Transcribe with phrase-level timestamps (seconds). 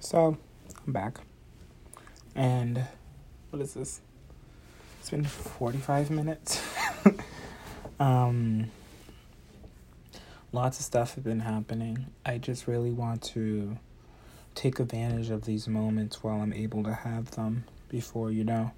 [0.00, 0.36] So,
[0.86, 1.18] I'm back.
[2.34, 2.84] And
[3.50, 4.00] what is this?
[5.00, 6.62] It's been 45 minutes.
[8.00, 8.70] um
[10.52, 12.06] lots of stuff has been happening.
[12.24, 13.78] I just really want to
[14.54, 18.72] take advantage of these moments while I'm able to have them before, you know,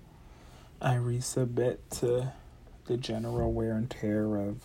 [0.81, 2.33] I resubmit to
[2.87, 4.57] the general wear and tear of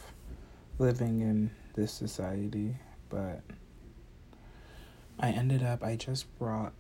[0.78, 2.76] living in this society.
[3.10, 3.42] But
[5.20, 6.72] I ended up, I just brought,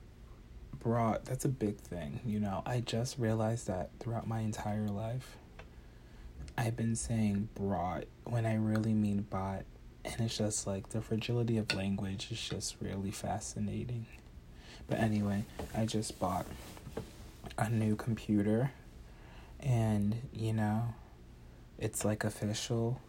[0.79, 2.63] brought, that's a big thing, you know.
[2.65, 5.35] I just realized that throughout my entire life,
[6.57, 9.63] I've been saying brought when I really mean bought.
[10.05, 14.05] And it's just like the fragility of language is just really fascinating.
[14.87, 15.43] But anyway,
[15.75, 16.45] I just bought
[17.57, 18.71] a new computer
[19.59, 20.93] and, you know,
[21.77, 23.01] it's like official.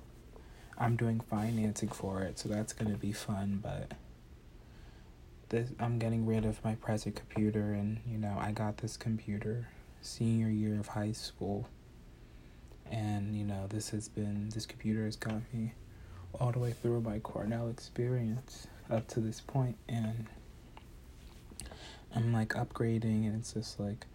[0.77, 3.93] I'm doing financing for it, so that's to be fun, but
[5.51, 9.69] this I'm getting rid of my present computer and you know I got this computer
[10.01, 11.69] senior year of high school.
[12.91, 15.75] And you know this has been this computer has got me
[16.41, 19.77] all the way through my Cornell experience up to this point.
[19.89, 20.27] And
[22.15, 24.07] I'm like upgrading and it's just like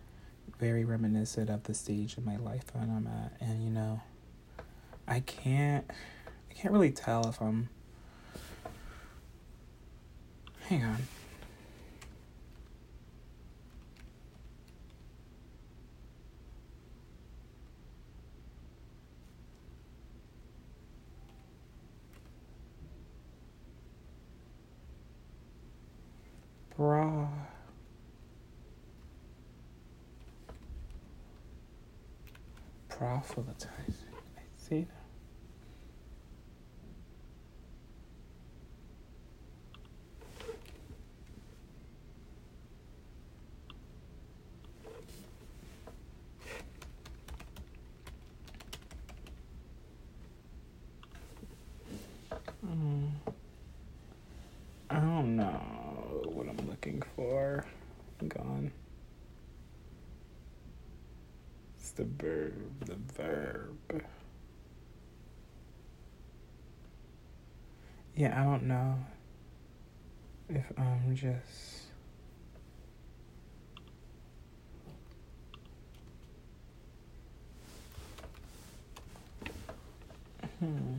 [0.60, 3.34] very reminiscent of the stage in my life that I'm at.
[3.42, 4.02] And you know
[5.08, 5.86] I can't
[6.50, 7.70] I can't really tell if I'm
[10.68, 10.98] hang on
[26.78, 27.28] Bra.
[32.90, 33.70] Proselytizing.
[34.38, 35.06] I see that.
[52.66, 53.10] Mm.
[54.90, 55.62] I don't know
[56.26, 57.66] what I'm looking for.
[58.28, 58.72] Gone.
[61.78, 62.54] It's the verb,
[62.86, 64.04] the verb.
[68.16, 68.96] Yeah, I don't know
[70.50, 71.84] if I'm just.
[80.60, 80.96] Hmm.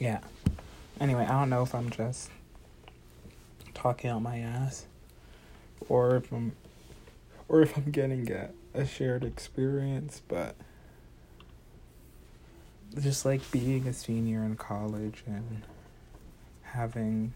[0.00, 0.18] Yeah.
[1.02, 2.30] Anyway, I don't know if I'm just
[3.74, 4.86] talking out my ass
[5.88, 6.52] or if I'm
[7.48, 10.54] or if I'm getting a, a shared experience, but
[13.00, 15.62] just like being a senior in college and
[16.62, 17.32] having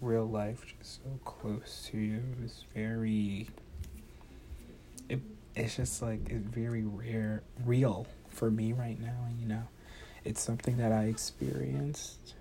[0.00, 3.48] real life just so close to you is very
[5.08, 5.18] it
[5.56, 9.64] it's just like it's very rare real for me right now you know
[10.24, 12.34] it's something that I experienced.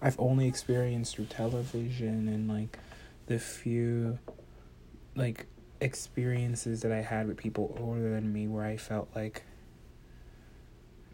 [0.00, 2.78] I've only experienced through television and like
[3.26, 4.18] the few
[5.16, 5.46] like
[5.80, 9.42] experiences that I had with people older than me where I felt like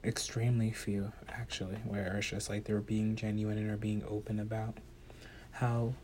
[0.05, 4.39] extremely few actually where it's just like they were being genuine and are being open
[4.39, 4.77] about
[5.53, 5.95] how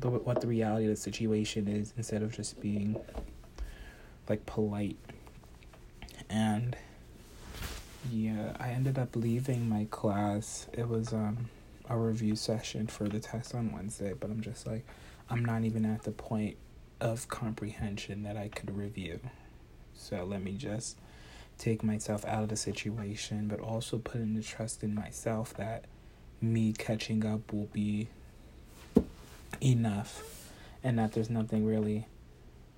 [0.00, 2.96] the what the reality of the situation is instead of just being
[4.28, 4.96] like polite
[6.30, 6.76] and
[8.10, 10.66] yeah, I ended up leaving my class.
[10.72, 11.50] It was um
[11.88, 14.84] a review session for the test on Wednesday, but I'm just like
[15.30, 16.56] I'm not even at the point
[17.00, 19.20] of comprehension that I could review.
[19.94, 20.98] So let me just
[21.58, 25.84] take myself out of the situation, but also put in the trust in myself that
[26.40, 28.08] me catching up will be
[29.60, 30.50] enough
[30.82, 32.06] and that there's nothing really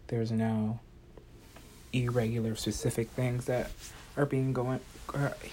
[0.08, 0.78] there's no
[1.94, 3.70] irregular specific things that
[4.18, 4.80] are being going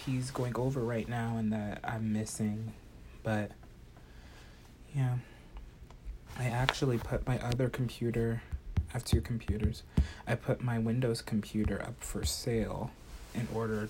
[0.05, 2.73] he's going over right now and that I'm missing.
[3.23, 3.51] But
[4.95, 5.17] yeah.
[6.37, 8.41] I actually put my other computer
[8.89, 9.83] I have two computers.
[10.27, 12.91] I put my Windows computer up for sale
[13.33, 13.87] in order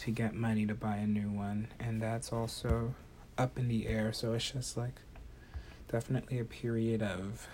[0.00, 2.94] to get money to buy a new one and that's also
[3.38, 5.00] up in the air so it's just like
[5.90, 7.48] definitely a period of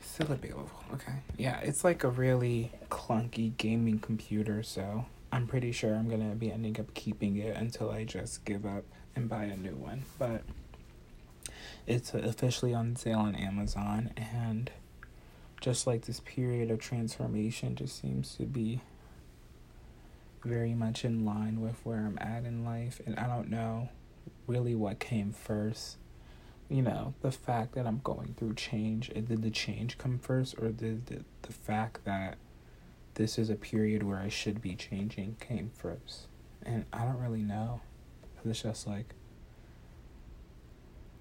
[0.00, 0.70] Still available.
[0.94, 1.12] Okay.
[1.36, 6.50] Yeah, it's like a really clunky gaming computer, so I'm pretty sure I'm gonna be
[6.50, 8.84] ending up keeping it until I just give up
[9.14, 10.04] and buy a new one.
[10.18, 10.42] But
[11.86, 14.70] it's officially on sale on Amazon, and
[15.60, 18.80] just like this period of transformation just seems to be
[20.44, 23.00] very much in line with where I'm at in life.
[23.04, 23.90] And I don't know
[24.46, 25.96] really what came first.
[26.68, 29.08] You know, the fact that I'm going through change.
[29.08, 32.38] Did the change come first, or did the, the fact that
[33.14, 36.26] this is a period where I should be changing came first?
[36.62, 37.80] And I don't really know.
[38.44, 39.14] It's just like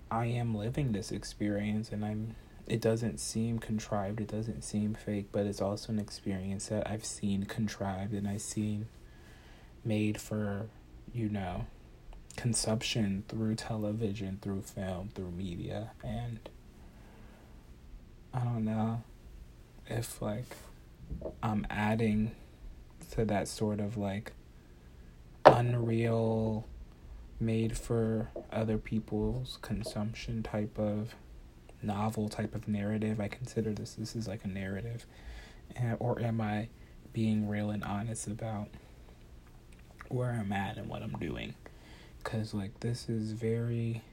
[0.10, 2.36] I am living this experience and I'm
[2.70, 7.04] it doesn't seem contrived, it doesn't seem fake, but it's also an experience that I've
[7.04, 8.88] seen contrived and I've seen
[9.84, 10.68] made for,
[11.12, 11.66] you know,
[12.36, 15.92] consumption through television, through film, through media.
[16.04, 16.48] And
[18.36, 19.04] I don't know
[19.88, 20.56] if, like,
[21.42, 22.32] I'm adding
[23.12, 24.34] to that sort of like
[25.46, 26.66] unreal,
[27.40, 31.16] made for other people's consumption type of
[31.82, 33.20] novel type of narrative.
[33.20, 35.06] I consider this this is like a narrative,
[35.76, 36.70] and, or am I
[37.14, 38.68] being real and honest about
[40.10, 41.56] where I'm at and what I'm doing?
[42.24, 44.04] Because like this is very.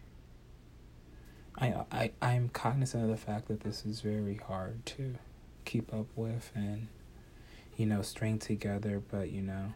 [1.58, 5.16] I I I'm cognizant of the fact that this is very hard to
[5.67, 6.89] keep up with and
[7.77, 9.75] you know string together, but you know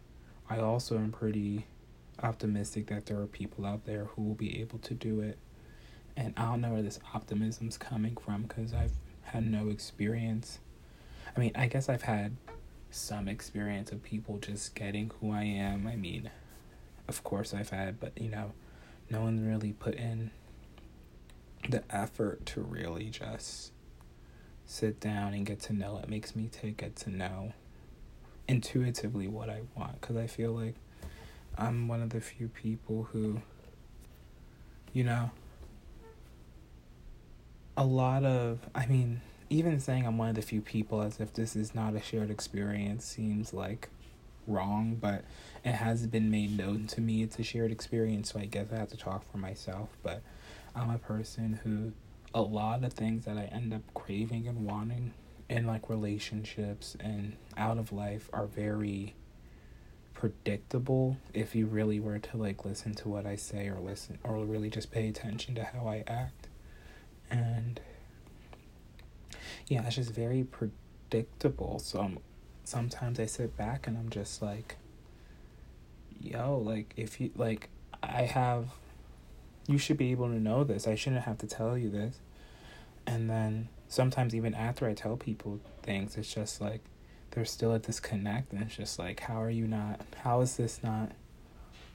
[0.49, 1.67] I also am pretty
[2.23, 5.39] optimistic that there are people out there who will be able to do it
[6.17, 8.93] and I don't know where this optimism's coming from because I've
[9.23, 10.59] had no experience.
[11.37, 12.37] I mean, I guess I've had
[12.91, 15.87] some experience of people just getting who I am.
[15.87, 16.31] I mean,
[17.09, 18.53] of course I've had, but you know,
[19.09, 20.31] no one really put in
[21.69, 23.73] the effort to really just
[24.70, 25.99] sit down and get to know.
[26.00, 27.55] It makes me to get to know
[28.46, 30.76] intuitively what I want because I feel like
[31.58, 33.43] I'm one of the few people who,
[34.93, 35.32] you know,
[37.76, 41.34] a lot of, I mean, even saying I'm one of the few people as if
[41.34, 43.88] this is not a shared experience seems like
[44.46, 45.25] wrong, but
[45.64, 48.76] it has been made known to me it's a shared experience, so I guess I
[48.76, 49.88] have to talk for myself.
[50.05, 50.22] But
[50.76, 51.93] I'm a person who
[52.35, 55.12] a lot of things that I end up craving and wanting
[55.49, 59.15] in like relationships and out of life are very
[60.15, 64.44] predictable if you really were to like listen to what I say or listen or
[64.44, 66.49] really just pay attention to how I act.
[67.31, 67.81] And
[69.67, 71.79] yeah, it's just very predictable.
[71.79, 72.19] So I'm,
[72.65, 74.77] sometimes I sit back and I'm just like,
[76.21, 77.69] yo, like, if you, like,
[78.03, 78.69] I have,
[79.67, 80.87] you should be able to know this.
[80.87, 82.19] I shouldn't have to tell you this.
[83.07, 86.81] And then sometimes, even after I tell people things, it's just like,
[87.33, 88.53] there's still a disconnect.
[88.53, 91.12] And it's just like, how are you not, how is this not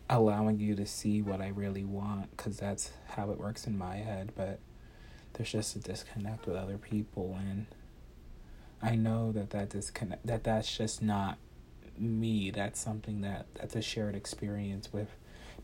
[0.10, 2.36] allowing you to see what I really want?
[2.36, 4.32] Because that's how it works in my head.
[4.36, 4.60] But,
[5.36, 7.66] there's just a disconnect with other people and
[8.82, 11.38] I know that that disconnect that that's just not
[11.98, 15.10] me that's something that that's a shared experience with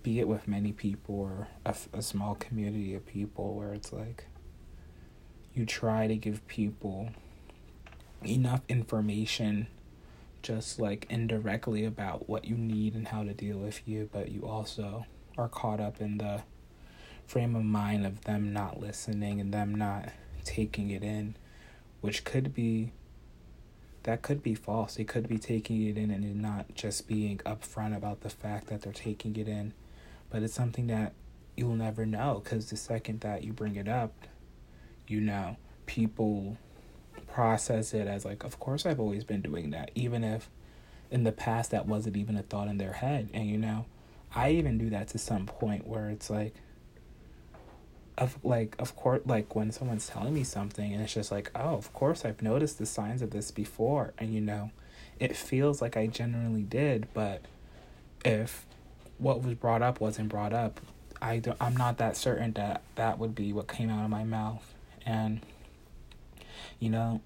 [0.04, 4.26] be it with many people or a, a small community of people where it's like
[5.54, 7.10] you try to give people
[8.26, 9.68] enough information
[10.42, 14.46] just like indirectly about what you need and how to deal with you but you
[14.46, 15.06] also
[15.38, 16.42] are caught up in the
[17.32, 20.10] frame of mind of them not listening and them not
[20.44, 21.36] taking it in,
[22.02, 22.92] which could be
[24.04, 24.96] that could be false.
[24.96, 28.82] They could be taking it in and not just being upfront about the fact that
[28.82, 29.74] they're taking it in,
[30.32, 31.14] but it's something that
[31.56, 34.14] you'll never know because the second that you bring it up,
[35.08, 36.58] you know, people
[37.28, 40.50] process it as like, of course I've always been doing that, even if
[41.12, 43.30] in the past that wasn't even a thought in their head.
[43.34, 43.86] And you know,
[44.34, 46.56] I even do that to some point where it's like,
[48.18, 51.76] of like of course like when someone's telling me something and it's just like oh
[51.76, 54.70] of course i've noticed the signs of this before and you know
[55.20, 57.42] it feels like i genuinely did but
[58.24, 58.66] if
[59.22, 60.82] what was brought up wasn't brought up.
[61.22, 64.24] I don't, i'm not that certain that that would be what came out of my
[64.24, 64.74] mouth.
[65.06, 65.42] And
[66.80, 67.22] you know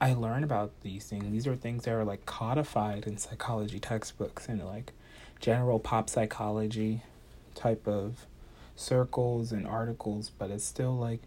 [0.00, 1.30] i learn about these things.
[1.30, 4.92] These are things that are like codified in psychology textbooks and like
[5.40, 7.02] general pop psychology
[7.54, 8.26] type of
[8.76, 11.20] circles and articles, but it's still like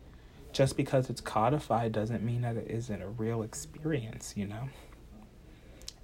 [0.54, 4.70] just because it's codified doesn't mean that it isn't a real experience, you know?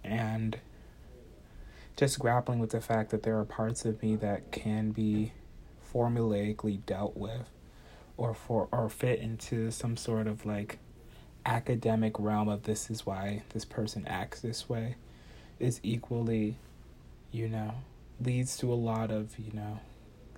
[0.04, 0.60] And
[1.98, 5.34] just grappling with the fact that there are parts of me that can be
[5.94, 7.50] formulaically dealt with
[8.16, 10.80] or for or fit into some sort of like
[11.46, 14.96] academic realm of this is why this person acts this way
[15.60, 16.58] is equally
[17.32, 17.74] you know
[18.24, 19.80] leads to a lot of you know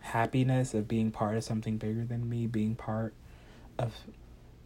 [0.02, 3.14] happiness of being part of something bigger than me, being part
[3.78, 3.94] of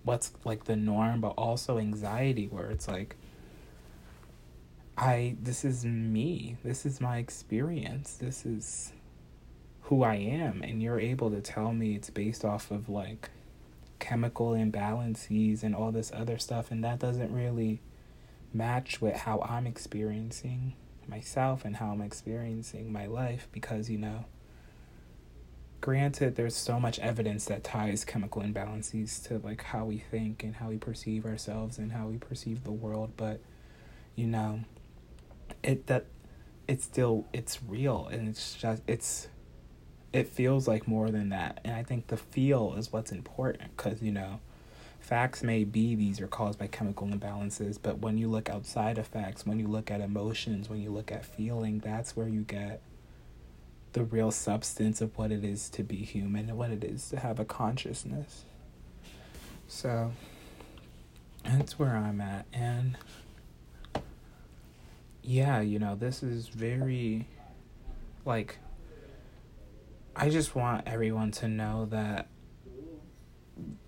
[0.04, 3.16] what's like the norm, but also anxiety where it's like
[4.98, 6.58] I this is me.
[6.64, 8.14] This is my experience.
[8.14, 8.94] This is
[9.84, 13.30] who I am and you're able to tell me it's based off of like
[14.00, 17.82] chemical imbalances and all this other stuff and that doesn't really
[18.54, 20.74] match with how I'm experiencing
[21.08, 24.26] myself and how I'm experiencing my life because you know
[25.82, 30.56] granted there's so much evidence that ties chemical imbalances to like how we think and
[30.56, 33.42] how we perceive ourselves and how we perceive the world but
[34.16, 34.62] you know
[35.64, 36.06] it that
[36.68, 39.28] it's still it's real and it's just it's
[40.12, 44.02] it feels like more than that and i think the feel is what's important because
[44.02, 44.40] you know
[45.00, 49.06] facts may be these are caused by chemical imbalances but when you look outside of
[49.08, 52.82] facts when you look at emotions when you look at feeling that's where you get
[53.94, 57.20] the real substance of what it is to be human and what it is to
[57.20, 58.44] have a consciousness.
[59.68, 60.12] So
[61.44, 62.46] that's where I'm at.
[62.52, 62.98] And
[65.24, 67.28] yeah, you know, this is very
[68.26, 68.58] like
[70.16, 72.28] I just want everyone to know that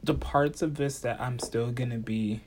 [0.03, 2.41] the parts of this that I'm still going to be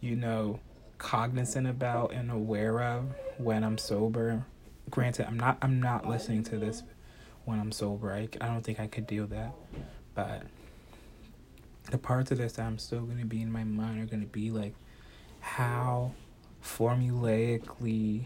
[0.00, 0.60] you know
[0.98, 4.44] cognizant about and aware of when I'm sober.
[4.88, 6.82] Granted i'm not i'm not listening to this
[7.44, 8.12] when i'm sober.
[8.12, 9.54] I, I don't think i could do that.
[10.14, 10.42] But
[11.90, 14.20] the parts of this that i'm still going to be in my mind are going
[14.20, 14.74] to be like
[15.40, 16.12] how
[16.62, 18.24] formulaically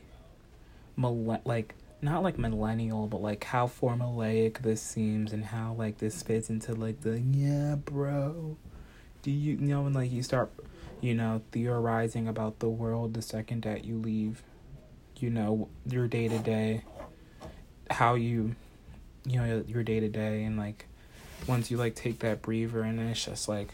[1.44, 6.50] like not like millennial but like how formulaic this seems and how like this fits
[6.50, 8.56] into like the yeah bro
[9.22, 10.52] do you, you know when like you start
[11.00, 14.42] you know theorizing about the world the second that you leave
[15.18, 16.82] you know your day to day
[17.90, 18.54] how you
[19.24, 20.86] you know your day to day and like
[21.46, 23.68] once you like take that breather and it's just like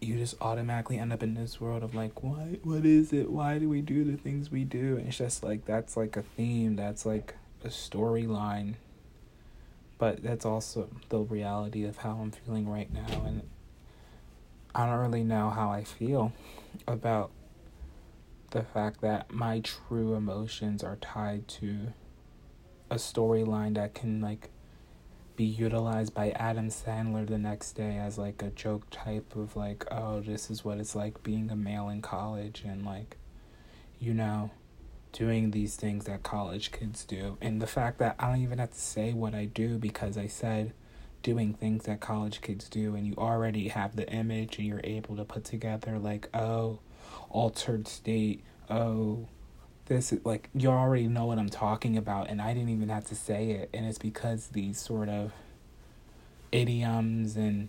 [0.00, 3.30] you just automatically end up in this world of like why what is it?
[3.30, 4.96] Why do we do the things we do?
[4.96, 6.76] And it's just like that's like a theme.
[6.76, 8.74] That's like a storyline.
[9.98, 13.22] But that's also the reality of how I'm feeling right now.
[13.26, 13.42] And
[14.74, 16.32] I don't really know how I feel
[16.88, 17.30] about
[18.50, 21.92] the fact that my true emotions are tied to
[22.90, 24.50] a storyline that can like
[25.40, 29.86] be utilized by Adam Sandler the next day as like a joke type of like
[29.90, 33.16] oh this is what it's like being a male in college and like
[33.98, 34.50] you know
[35.14, 38.72] doing these things that college kids do and the fact that I don't even have
[38.72, 40.74] to say what I do because I said
[41.22, 45.16] doing things that college kids do and you already have the image and you're able
[45.16, 46.80] to put together like oh
[47.30, 48.42] altered state.
[48.68, 49.26] Oh,
[49.90, 53.16] this like you already know what I'm talking about, and I didn't even have to
[53.16, 53.70] say it.
[53.74, 55.32] And it's because these sort of
[56.52, 57.68] idioms and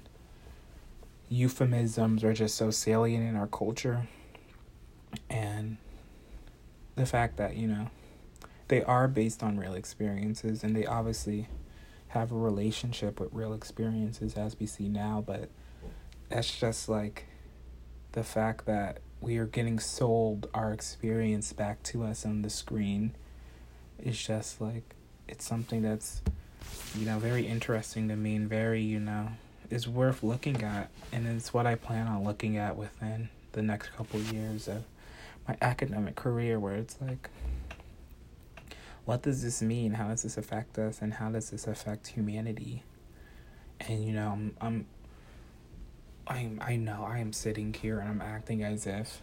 [1.29, 4.07] euphemisms are just so salient in our culture.
[5.29, 5.77] And
[6.95, 7.89] the fact that, you know,
[8.67, 11.47] they are based on real experiences and they obviously
[12.09, 15.49] have a relationship with real experiences as we see now, but
[16.29, 17.25] that's just like
[18.11, 23.13] the fact that we are getting sold our experience back to us on the screen.
[24.03, 24.95] Is just like
[25.27, 26.21] it's something that's
[26.97, 29.29] you know very interesting to me and very you know
[29.69, 30.89] is worth looking at.
[31.13, 34.83] And it's what I plan on looking at within the next couple of years of
[35.47, 37.29] my academic career where it's like
[39.05, 39.93] what does this mean?
[39.93, 41.01] How does this affect us?
[41.01, 42.83] And how does this affect humanity?
[43.79, 44.85] And you know I'm, I'm
[46.27, 49.21] I I know I am sitting here and I'm acting as if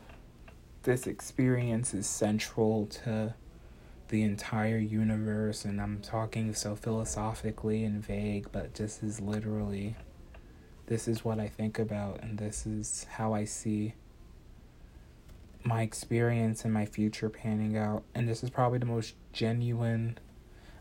[0.83, 3.35] this experience is central to
[4.09, 9.97] the entire universe and I'm talking so philosophically and vague, but this is literally
[10.87, 13.95] this is what I think about and this is how I see
[15.63, 18.03] my experience and my future panning out.
[18.15, 20.19] And this is probably the most genuine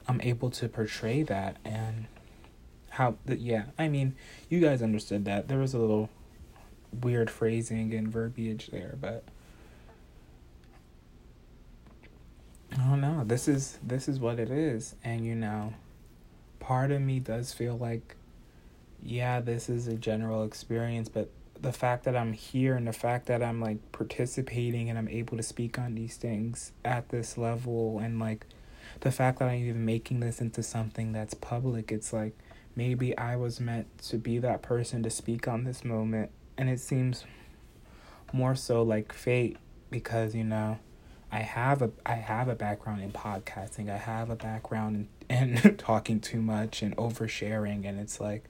[0.08, 2.08] I'm able to portray that and
[2.98, 4.16] how the yeah i mean
[4.50, 5.48] you guys understood that.
[5.48, 6.10] There was a little
[7.02, 9.24] weird phrasing and verbiage there but
[12.74, 13.24] i don't know.
[13.24, 14.96] This is this is what it is.
[15.04, 15.74] And you know
[16.60, 18.16] part of me does feel like
[19.04, 21.30] yeah this is a general experience but
[21.62, 25.38] the fact that i'm here and the fact that i'm like participating and i'm able
[25.38, 28.46] to speak on these things at this level and like
[29.02, 32.36] the fact that i'm even making this into something that's public it's like
[32.78, 36.30] maybe I was meant to be that person to speak on this moment.
[36.58, 37.26] And it seems
[38.32, 39.58] more so like fate
[39.90, 40.80] because, you know,
[41.32, 43.90] I have a I have a background in podcasting.
[43.90, 48.46] I have a background in, in talking too much and oversharing and it's like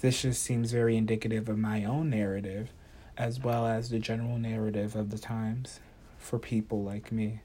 [0.00, 2.70] this just seems very indicative of my own narrative
[3.16, 5.80] as well as the general narrative of the times
[6.18, 7.40] for people like me.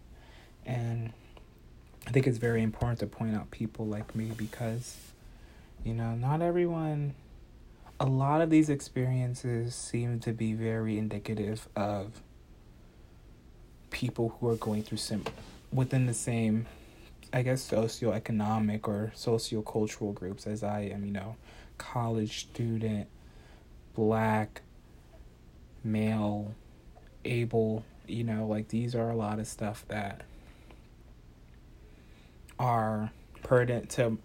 [0.65, 1.13] And
[2.07, 4.97] I think it's very important to point out people like me because,
[5.83, 7.15] you know, not everyone,
[7.99, 12.21] a lot of these experiences seem to be very indicative of
[13.89, 15.23] people who are going through sim
[15.71, 16.65] within the same
[17.33, 21.35] I guess socioeconomic or sociocultural groups as I am, you know,
[21.77, 23.07] college student,
[23.93, 24.61] black,
[25.83, 26.53] male,
[27.25, 30.21] able, you know, like these are a lot of stuff that
[32.57, 33.11] are
[33.43, 34.17] pertinent to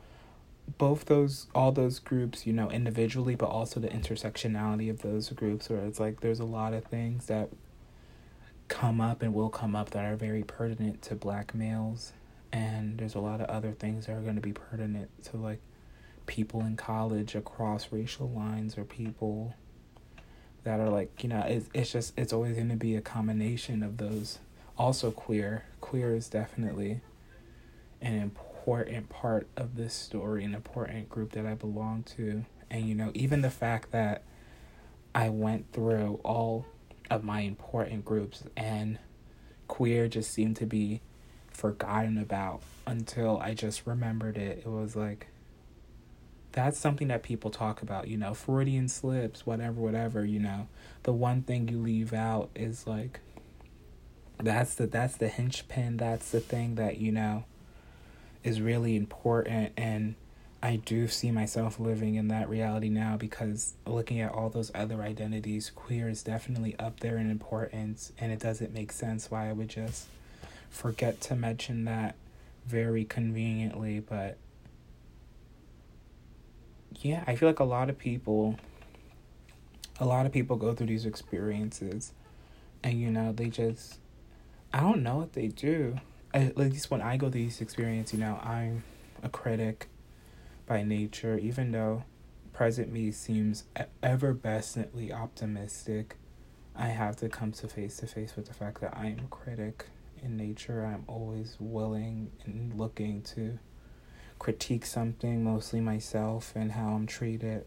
[0.78, 5.68] both those all those groups, you know, individually, but also the intersectionality of those groups
[5.68, 7.50] where it's like there's a lot of things that
[8.68, 12.12] come up and will come up that are very pertinent to black males.
[12.52, 15.60] And there's a lot of other things that are going to be pertinent to like
[16.26, 19.54] people in college across racial lines or people
[20.64, 23.82] that are like you know it's, it's just it's always going to be a combination
[23.82, 24.38] of those.
[24.78, 27.00] Also queer queer is definitely
[28.00, 28.51] an important
[29.08, 33.42] part of this story an important group that i belong to and you know even
[33.42, 34.22] the fact that
[35.14, 36.64] i went through all
[37.10, 38.98] of my important groups and
[39.68, 41.00] queer just seemed to be
[41.50, 44.62] forgotten about until I just remembered it.
[44.64, 45.28] It was like
[46.52, 50.68] that's something that people talk about, you know, Freudian slips, whatever, whatever, you know.
[51.04, 53.20] The one thing you leave out is like
[54.38, 57.44] that's the that's the hinge pin, that's the thing that, you know,
[58.44, 60.14] is really important and
[60.64, 65.02] I do see myself living in that reality now because looking at all those other
[65.02, 69.52] identities, queer is definitely up there in importance and it doesn't make sense why I
[69.52, 70.06] would just
[70.70, 72.14] forget to mention that
[72.64, 74.38] very conveniently, but
[77.00, 78.56] yeah, I feel like a lot of people
[79.98, 82.12] a lot of people go through these experiences
[82.84, 83.98] and you know, they just
[84.72, 85.98] I don't know what they do.
[86.34, 88.84] At least when I go through these experiences, you know, I'm
[89.22, 89.88] a critic
[90.66, 92.04] by nature, even though
[92.52, 93.64] present me seems
[94.02, 96.16] ever bestly optimistic.
[96.74, 99.28] I have to come to face to face with the fact that I am a
[99.28, 99.86] critic
[100.22, 100.86] in nature.
[100.86, 103.58] I'm always willing and looking to
[104.38, 107.66] critique something, mostly myself and how I'm treated.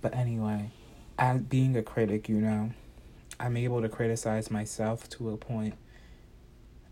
[0.00, 0.70] But anyway,
[1.18, 2.70] as being a critic, you know,
[3.38, 5.74] I'm able to criticize myself to a point,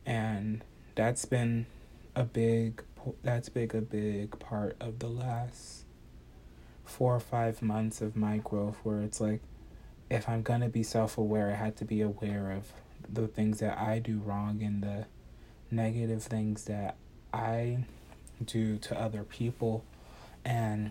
[0.04, 0.62] and
[0.98, 1.64] that's been
[2.16, 2.82] a big
[3.22, 5.84] that's been a big part of the last
[6.84, 9.40] four or five months of my growth where it's like
[10.10, 12.72] if I'm gonna be self aware I had to be aware of
[13.08, 15.06] the things that I do wrong and the
[15.70, 16.96] negative things that
[17.32, 17.84] I
[18.44, 19.84] do to other people.
[20.44, 20.90] And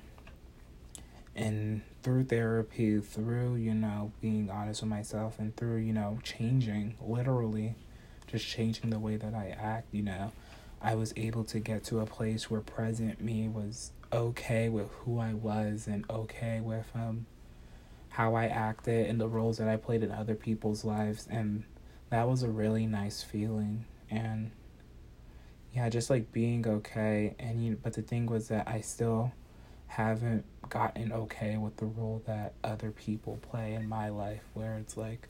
[1.35, 6.95] and through therapy through you know being honest with myself and through you know changing
[7.01, 7.75] literally
[8.27, 10.31] just changing the way that I act you know?
[10.81, 15.19] I was able to get to a place where present me was okay with who
[15.19, 17.25] I was and okay with um
[18.09, 21.63] how I acted and the roles that I played in other people's lives and
[22.09, 23.85] that was a really nice feeling.
[24.09, 24.51] And
[25.77, 29.31] yeah just like being okay and you but the thing was that i still
[29.85, 34.97] haven't gotten okay with the role that other people play in my life where it's
[34.97, 35.27] like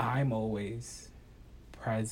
[0.00, 1.07] i'm always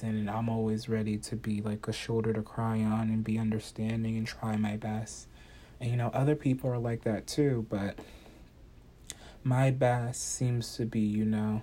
[0.02, 4.16] and i'm always ready to be like a shoulder to cry on and be understanding
[4.16, 5.28] and try my best
[5.80, 7.98] and you know other people are like that too but
[9.44, 11.62] my best seems to be you know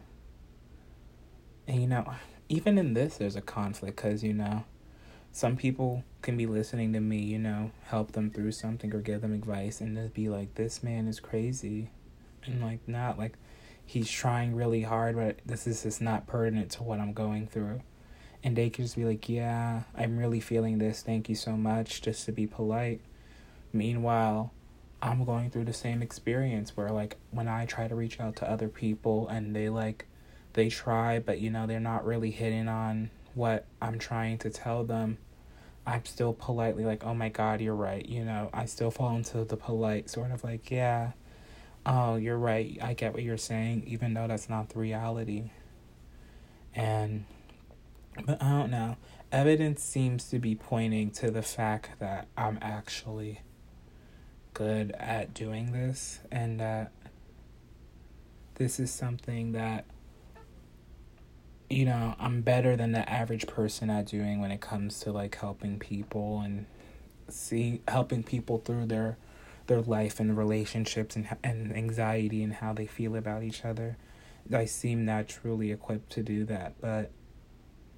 [1.67, 2.13] and you know,
[2.49, 4.65] even in this, there's a conflict because, you know,
[5.31, 9.21] some people can be listening to me, you know, help them through something or give
[9.21, 11.89] them advice and just be like, this man is crazy.
[12.45, 13.33] And like, not like
[13.85, 17.81] he's trying really hard, but this is just not pertinent to what I'm going through.
[18.43, 21.01] And they can just be like, yeah, I'm really feeling this.
[21.01, 22.99] Thank you so much, just to be polite.
[23.71, 24.51] Meanwhile,
[25.01, 28.49] I'm going through the same experience where, like, when I try to reach out to
[28.49, 30.07] other people and they, like,
[30.53, 34.83] they try, but you know, they're not really hitting on what I'm trying to tell
[34.83, 35.17] them.
[35.85, 38.05] I'm still politely like, oh my God, you're right.
[38.05, 41.11] You know, I still fall into the polite sort of like, yeah,
[41.85, 42.77] oh, you're right.
[42.81, 45.51] I get what you're saying, even though that's not the reality.
[46.75, 47.25] And,
[48.25, 48.97] but I don't know.
[49.31, 53.41] Evidence seems to be pointing to the fact that I'm actually
[54.53, 56.91] good at doing this and that
[58.55, 59.85] this is something that
[61.69, 65.35] you know, I'm better than the average person at doing when it comes to like
[65.35, 66.67] helping people and
[67.29, 69.17] see helping people through their
[69.67, 73.97] their life and relationships and and anxiety and how they feel about each other.
[74.53, 77.11] I seem naturally equipped to do that, but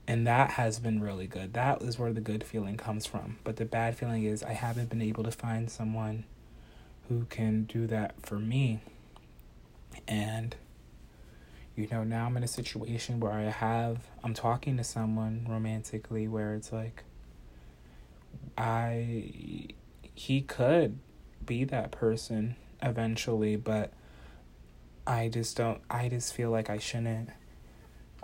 [0.07, 1.53] And that has been really good.
[1.53, 3.39] That is where the good feeling comes from.
[3.43, 6.25] But the bad feeling is I haven't been able to find someone
[7.09, 8.81] who can do that for me.
[10.07, 10.55] And
[11.75, 16.27] you know, now I'm in a situation where I have I'm talking to someone romantically
[16.27, 17.03] where it's like
[18.57, 19.67] I
[20.13, 20.99] he could
[21.45, 23.91] be that person eventually, but
[25.05, 27.29] I just don't I just feel like I shouldn't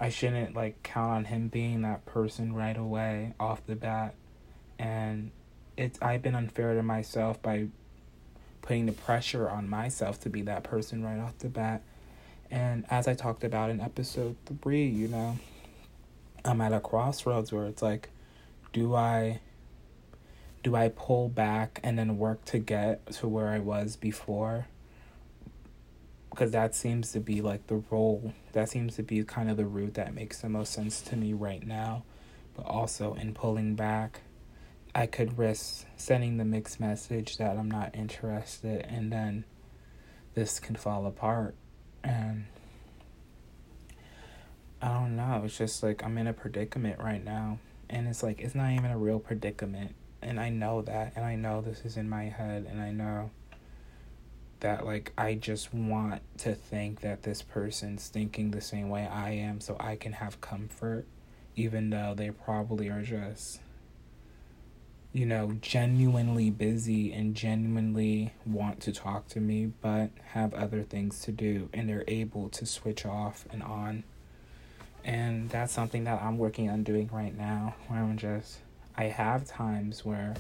[0.01, 4.15] I shouldn't like count on him being that person right away off the bat.
[4.79, 5.29] And
[5.77, 7.67] it's I've been unfair to myself by
[8.63, 11.83] putting the pressure on myself to be that person right off the bat.
[12.49, 15.37] And as I talked about in episode 3, you know,
[16.43, 18.09] I'm at a crossroads where it's like
[18.73, 19.39] do I
[20.63, 24.65] do I pull back and then work to get to where I was before?
[26.31, 29.65] Because that seems to be like the role, that seems to be kind of the
[29.65, 32.03] route that makes the most sense to me right now.
[32.55, 34.21] But also in pulling back,
[34.95, 39.45] I could risk sending the mixed message that I'm not interested, and then
[40.33, 41.55] this can fall apart.
[42.03, 42.45] And
[44.81, 47.59] I don't know, it's just like I'm in a predicament right now.
[47.89, 51.35] And it's like, it's not even a real predicament and I know that and I
[51.35, 53.31] know this is in my head and I know
[54.61, 59.31] that like I just want to think that this person's thinking the same way I
[59.31, 61.05] am so I can have comfort
[61.55, 63.59] even though they probably are just
[65.13, 71.19] you know genuinely busy and genuinely want to talk to me but have other things
[71.21, 74.03] to do and they're able to switch off and on.
[75.03, 78.59] And that's something that I'm working on doing right now where I'm just
[78.95, 80.35] I have times where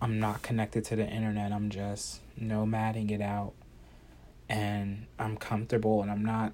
[0.00, 1.52] I'm not connected to the internet.
[1.52, 3.54] I'm just nomading it out
[4.48, 6.52] and I'm comfortable and I'm not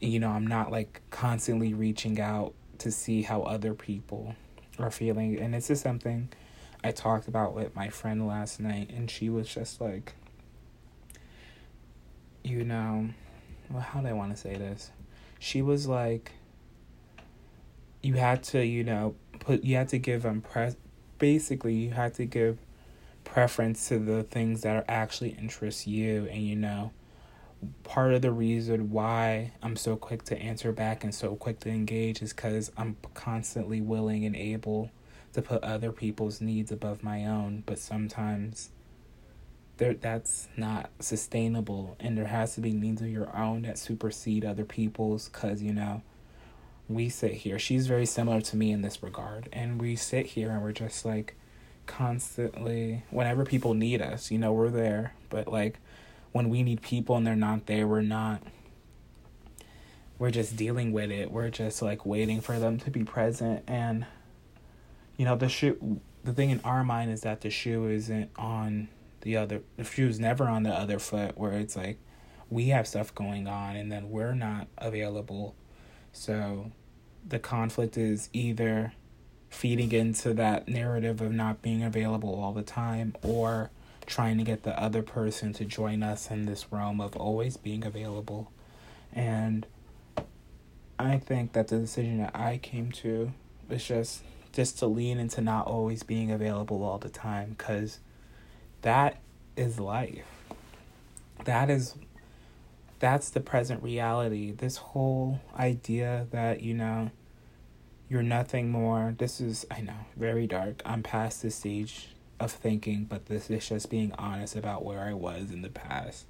[0.00, 4.36] you know, I'm not like constantly reaching out to see how other people
[4.78, 5.36] are feeling.
[5.40, 6.28] And this is something
[6.84, 10.14] I talked about with my friend last night and she was just like
[12.44, 13.08] you know,
[13.68, 14.90] well how do I want to say this?
[15.38, 16.32] She was like
[18.02, 20.76] you had to, you know, put you had to give them pre-
[21.18, 22.58] basically you have to give
[23.24, 26.92] preference to the things that are actually interest you and you know
[27.82, 31.68] part of the reason why I'm so quick to answer back and so quick to
[31.68, 34.90] engage is cuz I'm constantly willing and able
[35.32, 38.70] to put other people's needs above my own but sometimes
[39.76, 44.44] there that's not sustainable and there has to be needs of your own that supersede
[44.44, 46.02] other people's cuz you know
[46.88, 47.58] we sit here.
[47.58, 49.48] She's very similar to me in this regard.
[49.52, 51.36] And we sit here and we're just like
[51.86, 55.14] constantly, whenever people need us, you know, we're there.
[55.28, 55.80] But like
[56.32, 58.42] when we need people and they're not there, we're not.
[60.18, 61.30] We're just dealing with it.
[61.30, 63.62] We're just like waiting for them to be present.
[63.68, 64.06] And,
[65.16, 68.88] you know, the shoe, the thing in our mind is that the shoe isn't on
[69.20, 71.98] the other, the shoe's never on the other foot where it's like
[72.50, 75.54] we have stuff going on and then we're not available.
[76.12, 76.72] So
[77.28, 78.92] the conflict is either
[79.50, 83.70] feeding into that narrative of not being available all the time or
[84.06, 87.84] trying to get the other person to join us in this realm of always being
[87.84, 88.50] available.
[89.12, 89.66] And
[90.98, 93.32] I think that the decision that I came to
[93.68, 98.00] was just just to lean into not always being available all the time cuz
[98.82, 99.18] that
[99.56, 100.26] is life.
[101.44, 101.94] That is
[102.98, 104.50] that's the present reality.
[104.50, 107.10] This whole idea that, you know,
[108.08, 109.14] you're nothing more.
[109.16, 110.82] This is, I know, very dark.
[110.84, 112.08] I'm past this stage
[112.40, 116.26] of thinking, but this is just being honest about where I was in the past.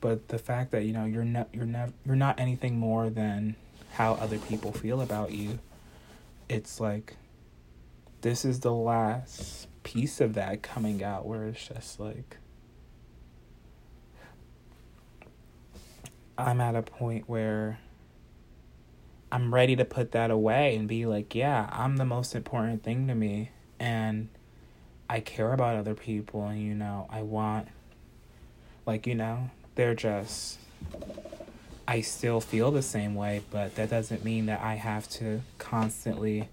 [0.00, 3.56] But the fact that, you know, you're not you're never you're not anything more than
[3.92, 5.58] how other people feel about you.
[6.48, 7.16] It's like
[8.22, 12.38] this is the last piece of that coming out where it's just like
[16.36, 17.78] I'm at a point where
[19.32, 23.06] I'm ready to put that away and be like, yeah, I'm the most important thing
[23.08, 24.28] to me and
[25.08, 27.68] I care about other people and you know, I want
[28.86, 30.58] like, you know, they're just
[31.86, 36.48] I still feel the same way, but that doesn't mean that I have to constantly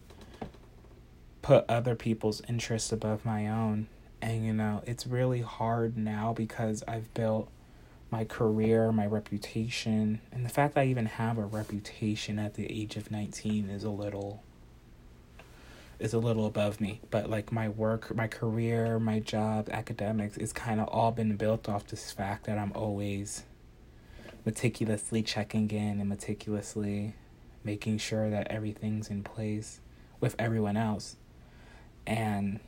[1.43, 3.87] put other people's interests above my own.
[4.21, 7.49] And you know, it's really hard now because I've built
[8.09, 12.65] my career, my reputation, and the fact that I even have a reputation at the
[12.65, 14.43] age of 19 is a little
[15.99, 17.01] is a little above me.
[17.09, 21.67] But like my work, my career, my job, academics, it's kind of all been built
[21.67, 23.43] off this fact that I'm always
[24.45, 27.15] meticulously checking in and meticulously
[27.63, 29.81] making sure that everything's in place
[30.19, 31.15] with everyone else.
[32.05, 32.59] And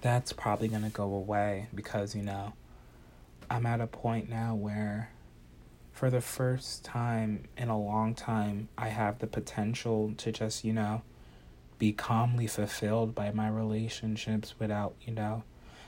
[0.00, 2.52] that's probably going to go away because, you know,
[3.50, 5.10] I'm at a point now where
[5.92, 10.72] for the first time in a long time, I have the potential to just, you
[10.72, 11.02] know,
[11.78, 15.44] be calmly fulfilled by my relationships without, you know,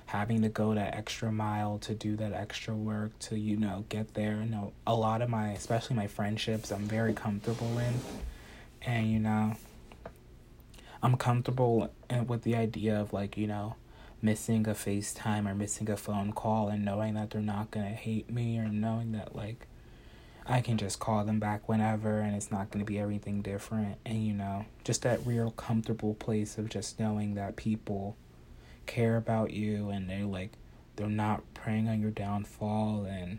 [0.06, 4.14] having to go that extra mile to do that extra work to, you know, get
[4.14, 4.36] there.
[4.42, 7.94] You know, a lot of my, especially my friendships, I'm very comfortable in.
[8.82, 9.54] And, you know,
[11.02, 13.76] I'm comfortable eh, with the idea of, like, you know,
[14.22, 17.94] missing a FaceTime or missing a phone call and knowing that they're not going to
[17.94, 19.66] hate me or knowing that, like,
[20.46, 23.98] I can just call them back whenever and it's not going to be everything different.
[24.04, 28.16] And, you know, just that real comfortable place of just knowing that people
[28.86, 30.50] care about you and they're like,
[30.96, 33.04] they're not preying on your downfall.
[33.04, 33.38] And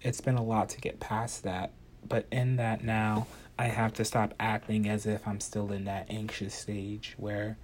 [0.00, 1.72] it's been a lot to get past that.
[2.08, 3.26] But in that now,
[3.58, 7.58] I have to stop acting as if I'm still in that anxious stage where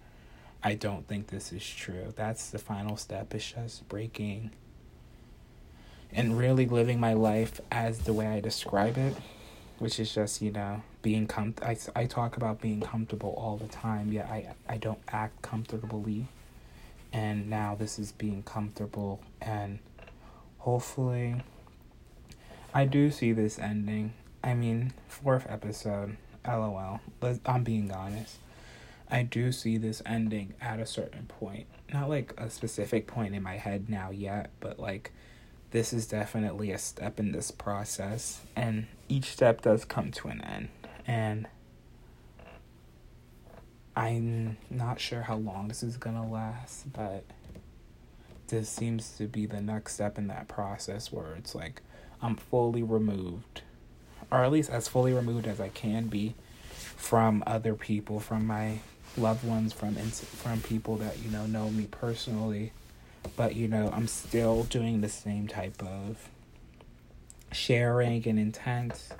[0.66, 2.14] I don't think this is true.
[2.16, 3.34] That's the final step.
[3.34, 4.50] It's just breaking
[6.10, 9.14] and really living my life as the way I describe it,
[9.78, 13.68] which is just, you know, being com I, I talk about being comfortable all the
[13.68, 16.28] time, yet I, I don't act comfortably.
[17.12, 19.80] And now this is being comfortable and
[20.58, 21.36] hopefully
[22.72, 24.14] I do see this ending.
[24.42, 27.00] I mean, fourth episode, lol.
[27.20, 28.38] But I'm being honest.
[29.10, 31.66] I do see this ending at a certain point.
[31.92, 35.12] Not like a specific point in my head now yet, but like
[35.70, 40.40] this is definitely a step in this process, and each step does come to an
[40.40, 40.68] end.
[41.06, 41.46] And
[43.96, 47.24] I'm not sure how long this is gonna last, but
[48.48, 51.82] this seems to be the next step in that process where it's like
[52.22, 53.62] I'm fully removed,
[54.30, 56.34] or at least as fully removed as I can be
[56.72, 58.78] from other people, from my
[59.16, 62.72] loved ones, from from people that you know know me personally
[63.36, 66.28] but you know, I'm still doing the same type of
[67.52, 69.10] sharing and intense,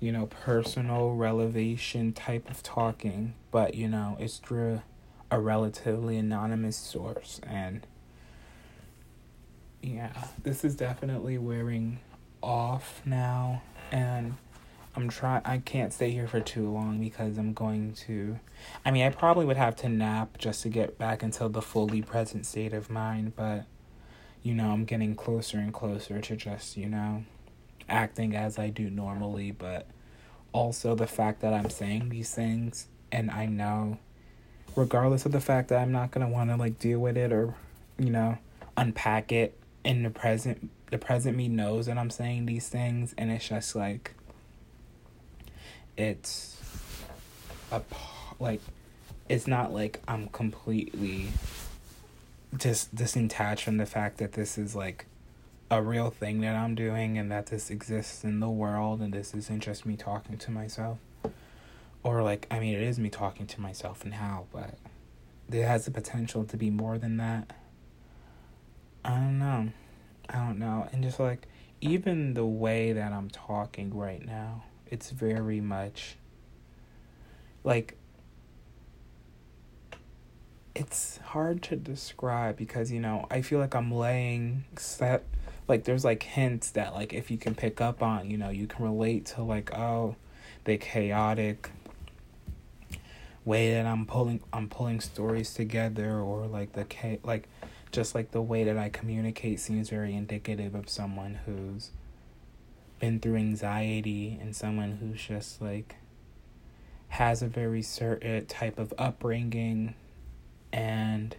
[0.00, 4.82] you know, personal revelation type of talking, but you know, it's through
[5.30, 7.86] a relatively anonymous source and
[9.82, 12.00] yeah, this is definitely wearing
[12.42, 14.36] off now and
[14.96, 18.38] I'm trying I can't stay here for too long because I'm going to
[18.84, 22.02] I mean, I probably would have to nap just to get back into the fully
[22.02, 23.66] present state of mind, but
[24.42, 27.24] you know, I'm getting closer and closer to just, you know,
[27.88, 29.86] acting as I do normally, but
[30.52, 33.98] also the fact that I'm saying these things and I know
[34.74, 37.32] regardless of the fact that I'm not going to want to like deal with it
[37.32, 37.54] or,
[37.98, 38.38] you know,
[38.76, 43.30] unpack it in the present the present me knows that I'm saying these things and
[43.30, 44.12] it's just like
[45.96, 46.60] it's
[47.72, 47.82] a
[48.38, 48.60] like
[49.28, 51.28] it's not like I'm completely
[52.56, 55.06] just disattached from the fact that this is like
[55.70, 59.34] a real thing that I'm doing and that this exists in the world and this
[59.34, 60.98] isn't just me talking to myself.
[62.02, 64.74] Or like I mean it is me talking to myself and how, but
[65.50, 67.52] it has the potential to be more than that.
[69.04, 69.68] I don't know.
[70.28, 70.88] I don't know.
[70.92, 71.46] And just like
[71.80, 76.16] even the way that I'm talking right now it's very much
[77.64, 77.96] like
[80.74, 85.24] it's hard to describe because you know I feel like I'm laying set
[85.68, 88.66] like there's like hints that like if you can pick up on you know you
[88.66, 90.16] can relate to like oh
[90.64, 91.70] the chaotic
[93.44, 96.86] way that I'm pulling I'm pulling stories together or like the
[97.24, 97.48] like
[97.90, 101.90] just like the way that I communicate seems very indicative of someone who's
[102.98, 105.96] been through anxiety and someone who's just like
[107.08, 109.94] has a very certain type of upbringing
[110.72, 111.36] and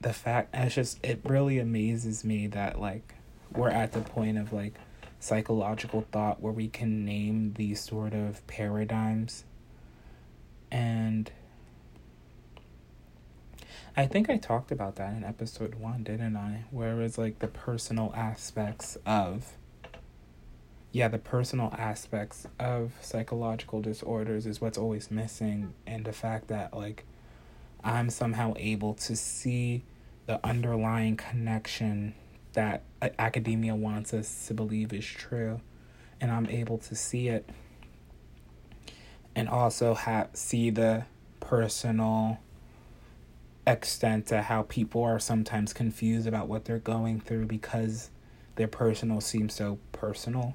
[0.00, 3.14] the fact it's just it really amazes me that like
[3.52, 4.74] we're at the point of like
[5.24, 9.44] psychological thought where we can name these sort of paradigms.
[10.70, 11.30] And
[13.96, 16.64] I think I talked about that in episode 1 didn't I?
[16.70, 19.52] Where it was like the personal aspects of
[20.94, 26.72] yeah, the personal aspects of psychological disorders is what's always missing, and the fact that,
[26.72, 27.04] like,
[27.82, 29.82] I'm somehow able to see
[30.26, 32.14] the underlying connection
[32.52, 32.84] that
[33.18, 35.60] academia wants us to believe is true,
[36.20, 37.50] and I'm able to see it,
[39.34, 41.06] and also have see the
[41.40, 42.38] personal
[43.66, 48.10] extent to how people are sometimes confused about what they're going through because
[48.54, 50.54] their personal seems so personal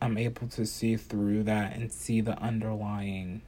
[0.00, 3.42] I'm able to see through that and see the underlying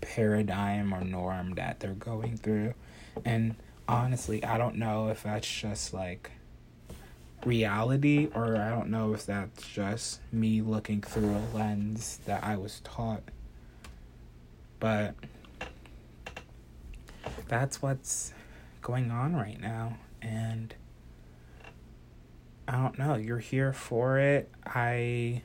[0.00, 2.74] paradigm or norm that they're going through.
[3.24, 3.56] And
[3.88, 6.32] honestly, I don't know if that's just like
[7.44, 12.56] reality or I don't know if that's just me looking through a lens that I
[12.56, 13.22] was taught.
[14.78, 15.14] But
[17.48, 18.32] that's what's
[18.82, 20.74] going on right now and
[22.68, 24.50] I don't know, you're here for it.
[24.64, 25.42] I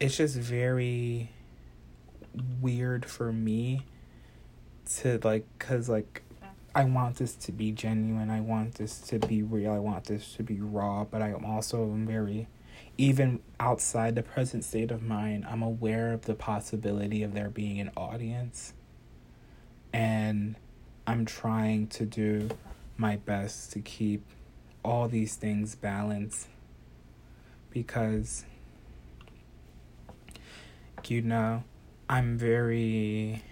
[0.00, 1.30] it's just very
[2.60, 3.84] weird for me
[4.96, 6.22] to like cuz like
[6.74, 8.30] I want this to be genuine.
[8.30, 9.72] I want this to be real.
[9.72, 12.46] I want this to be raw, but I am also very
[12.96, 17.80] even outside the present state of mind, I'm aware of the possibility of there being
[17.80, 18.74] an audience.
[19.92, 20.56] And
[21.06, 22.50] I'm trying to do
[22.96, 24.24] my best to keep
[24.88, 26.48] all these things balance
[27.70, 28.46] because
[31.06, 31.62] you know,
[32.08, 33.42] I'm very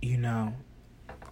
[0.00, 0.54] you know,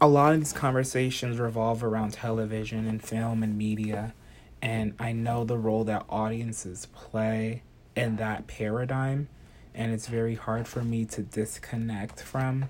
[0.00, 4.14] a lot of these conversations revolve around television and film and media,
[4.60, 7.62] and I know the role that audiences play
[7.94, 9.28] in that paradigm,
[9.74, 12.68] and it's very hard for me to disconnect from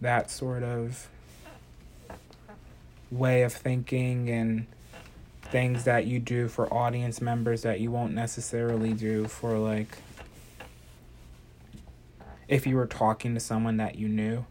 [0.00, 1.08] that sort of
[3.10, 4.66] way of thinking and
[5.42, 9.98] things that you do for audience members that you won't necessarily do for like
[12.48, 14.44] if you were talking to someone that you knew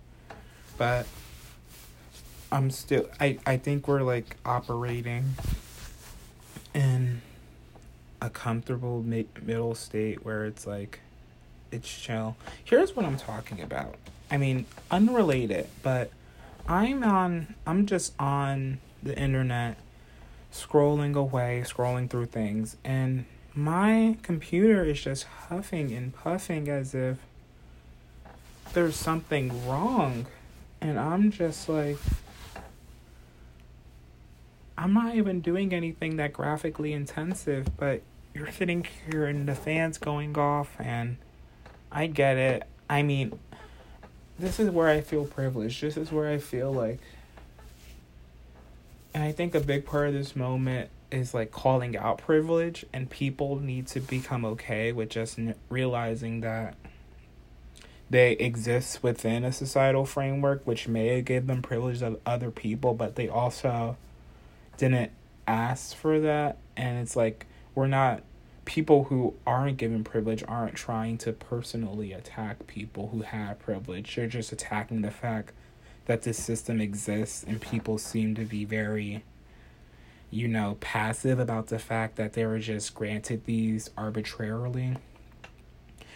[0.77, 1.05] but
[2.51, 5.35] I'm still I I think we're like operating
[6.73, 7.21] in
[8.21, 11.01] a comfortable mid- middle state where it's like
[11.71, 12.35] it's chill.
[12.63, 13.95] Here's what I'm talking about.
[14.31, 16.11] I mean, unrelated, but
[16.67, 19.77] I'm on I'm just on the internet
[20.51, 27.17] scrolling away, scrolling through things and my computer is just huffing and puffing as if
[28.73, 30.25] there's something wrong.
[30.81, 31.97] And I'm just like
[34.77, 38.01] I'm not even doing anything that graphically intensive, but
[38.33, 41.17] you're sitting here and the fans going off, and
[41.91, 42.63] I get it.
[42.89, 43.39] I mean,
[44.39, 45.81] this is where I feel privileged.
[45.81, 46.99] This is where I feel like,
[49.13, 53.09] and I think a big part of this moment is like calling out privilege, and
[53.09, 56.75] people need to become okay with just realizing that
[58.09, 63.15] they exist within a societal framework which may give them privilege of other people, but
[63.15, 63.97] they also
[64.77, 65.11] didn't
[65.47, 68.21] ask for that and it's like we're not
[68.65, 74.15] people who aren't given privilege aren't trying to personally attack people who have privilege.
[74.15, 75.53] They're just attacking the fact
[76.05, 79.23] that this system exists and people seem to be very
[80.31, 84.97] you know passive about the fact that they were just granted these arbitrarily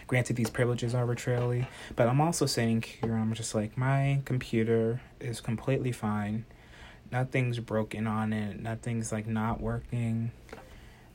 [0.06, 1.68] granted these privileges arbitrarily.
[1.94, 6.44] But i'm also saying here i'm just like my computer is completely fine.
[7.12, 8.60] Nothing's broken on it.
[8.60, 10.32] Nothing's like not working.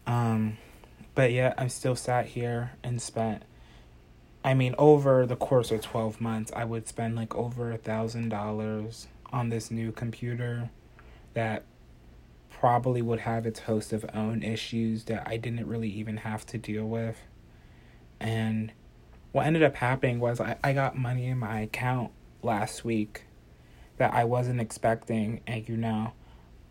[0.07, 0.57] Um
[1.15, 3.43] but yet i'm still sat here and spent
[4.43, 8.29] i mean over the course of 12 months i would spend like over a thousand
[8.29, 10.69] dollars on this new computer
[11.33, 11.63] that
[12.49, 16.57] probably would have its host of own issues that i didn't really even have to
[16.57, 17.17] deal with
[18.19, 18.71] and
[19.31, 23.25] what ended up happening was i, I got money in my account last week
[23.97, 25.41] that I wasn't expecting.
[25.47, 26.13] And, you know,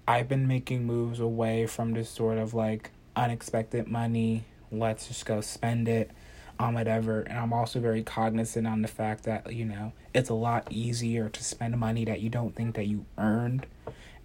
[0.07, 5.41] I've been making moves away from this sort of like unexpected money, let's just go
[5.41, 6.11] spend it
[6.59, 7.23] on whatever.
[7.23, 11.29] And I'm also very cognizant on the fact that, you know, it's a lot easier
[11.29, 13.67] to spend money that you don't think that you earned.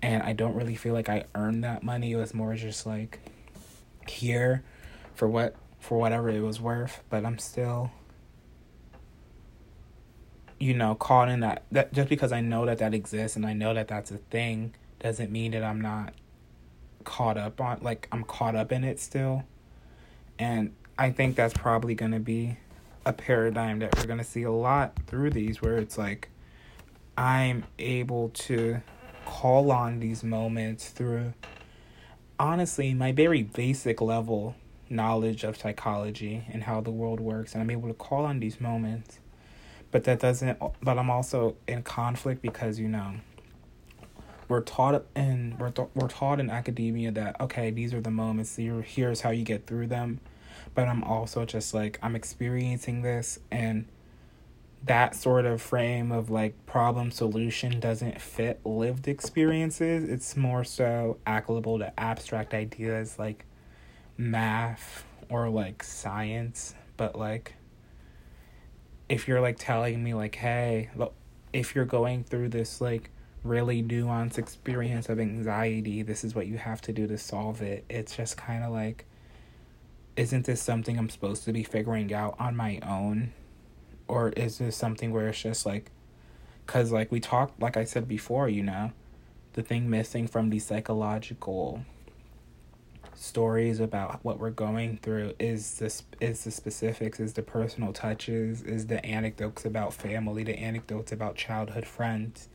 [0.02, 2.14] And I don't really feel like I earned that money.
[2.14, 3.20] It was more just like
[4.08, 4.64] here
[5.16, 7.92] for what for whatever it was worth, but I'm still
[10.60, 13.54] you know, caught in that, that just because I know that that exists and I
[13.54, 16.14] know that that's a thing doesn't mean that I'm not
[17.04, 19.44] caught up on, like, I'm caught up in it still.
[20.38, 22.58] And I think that's probably going to be
[23.06, 26.30] a paradigm that we're going to see a lot through these where it's like
[27.18, 28.82] I'm able to
[29.26, 31.34] call on these moments through
[32.40, 34.56] honestly my very basic level
[34.90, 38.60] knowledge of psychology and how the world works and I'm able to call on these
[38.60, 39.20] moments
[39.92, 43.16] but that doesn't but i'm also in conflict because you know
[44.50, 48.58] we're taught in we're, th- we're taught in academia that okay these are the moments
[48.58, 50.20] here here's how you get through them.
[50.76, 53.86] But i'm also just like i'm experiencing this and
[54.84, 60.10] that sort of frame of like problem solution doesn't fit lived experiences.
[60.10, 63.46] It's more so applicable to abstract ideas like
[64.18, 67.56] math or like science, but like
[69.10, 71.14] if you're like telling me like hey, look,
[71.52, 73.10] if you're going through this like
[73.44, 77.86] really nuanced experience of anxiety, this is what you have to do to solve it.
[77.90, 79.06] It's just kind of like
[80.20, 83.32] isn't this something I'm supposed to be figuring out on my own?
[84.06, 85.92] Or is this something where it's just like,
[86.66, 88.92] because like we talked, like I said before, you know,
[89.54, 91.86] the thing missing from these psychological
[93.14, 98.62] stories about what we're going through is this is the specifics is the personal touches
[98.62, 102.48] is the anecdotes about family the anecdotes about childhood friends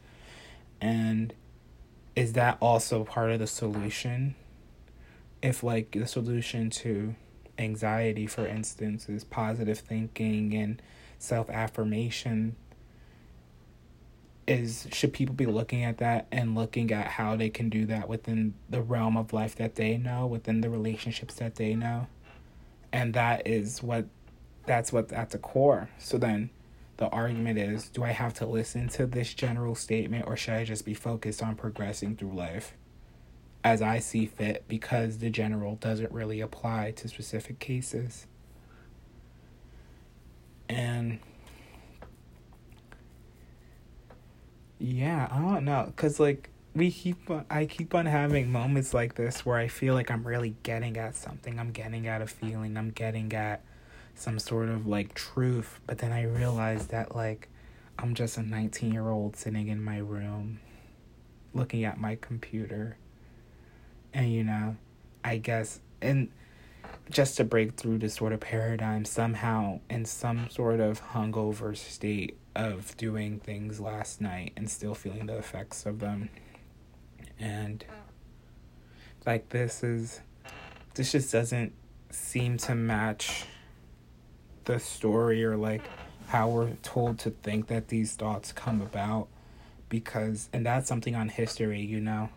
[0.81, 1.33] and
[2.15, 4.35] is that also part of the solution
[5.45, 7.15] if like the solution to
[7.59, 10.81] anxiety, for instance, is positive thinking and
[11.19, 12.57] self affirmation.
[14.47, 18.09] Is should people be looking at that and looking at how they can do that
[18.09, 22.09] within the realm of life that they know, within the relationships that they know?
[22.93, 24.07] And that is what
[24.67, 25.91] that's what at the core.
[25.99, 26.51] So then
[26.97, 30.65] the argument is do I have to listen to this general statement or should I
[30.65, 32.75] just be focused on progressing through life?
[33.65, 38.27] as I see fit because the general doesn't really apply to specific cases.
[40.69, 41.19] And
[44.79, 49.47] yeah, I don't know cuz like we keep I keep on having moments like this
[49.47, 51.59] where I feel like I'm really getting at something.
[51.59, 52.77] I'm getting at a feeling.
[52.77, 53.65] I'm getting at
[54.15, 57.49] some sort of like truth, but then I realized that like
[57.99, 60.61] I'm just a 19-year-old sitting in my room
[61.53, 62.97] looking at my computer.
[64.13, 64.77] And you know
[65.25, 66.29] i guess and
[67.11, 72.39] just to break through this sort of paradigm somehow in some sort of hungover state
[72.55, 76.31] of doing things last night and still feeling the effects of them.
[77.39, 77.85] And
[79.27, 80.21] like this is
[80.95, 81.73] this just doesn't
[82.11, 83.45] seem to match
[84.65, 85.83] the story or like
[86.29, 89.29] how we're told to think that these thoughts come about
[89.89, 92.29] because and that's something on history you know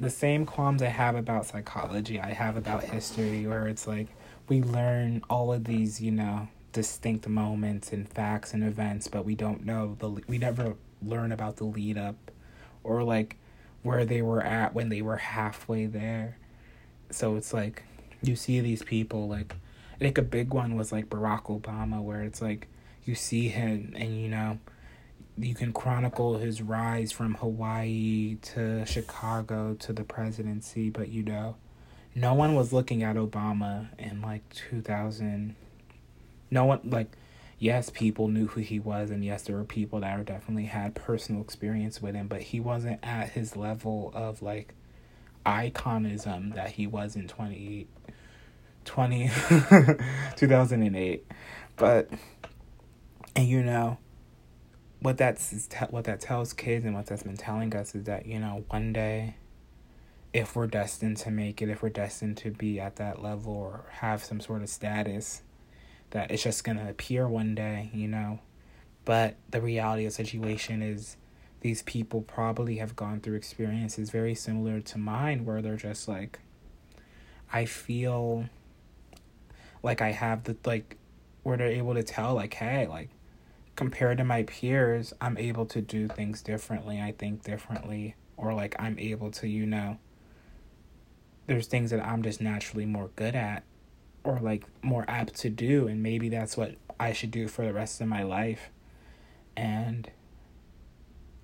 [0.00, 4.08] the same qualms I have about psychology, I have about history, where it's like
[4.48, 9.34] we learn all of these, you know, distinct moments and facts and events, but we
[9.34, 12.16] don't know the we never learn about the lead up
[12.82, 13.36] or like
[13.82, 16.38] where they were at when they were halfway there.
[17.10, 17.82] So it's like
[18.22, 19.54] you see these people like
[20.00, 22.66] Think a big one was like Barack Obama where it's like
[23.04, 24.58] you see him and you know
[25.38, 31.56] you can chronicle his rise from Hawaii to Chicago to the presidency, but you know,
[32.14, 35.54] no one was looking at Obama in like 2000.
[36.50, 37.16] No one, like,
[37.58, 41.40] yes, people knew who he was, and yes, there were people that definitely had personal
[41.40, 44.74] experience with him, but he wasn't at his level of like
[45.46, 47.86] iconism that he was in 20,
[48.84, 49.28] 20
[50.36, 51.26] 2008.
[51.76, 52.10] But,
[53.34, 53.98] and you know,
[55.00, 58.38] what that's what that tells kids and what that's been telling us is that you
[58.38, 59.34] know one day
[60.32, 63.84] if we're destined to make it if we're destined to be at that level or
[64.00, 65.42] have some sort of status
[66.10, 68.38] that it's just going to appear one day you know
[69.04, 71.16] but the reality of the situation is
[71.62, 76.40] these people probably have gone through experiences very similar to mine where they're just like
[77.52, 78.44] i feel
[79.82, 80.96] like i have the like
[81.42, 83.08] where they're able to tell like hey like
[83.80, 87.00] compared to my peers, I'm able to do things differently.
[87.00, 89.96] I think differently, or like I'm able to, you know,
[91.46, 93.62] there's things that I'm just naturally more good at
[94.22, 95.88] or like more apt to do.
[95.88, 98.68] And maybe that's what I should do for the rest of my life.
[99.56, 100.10] And,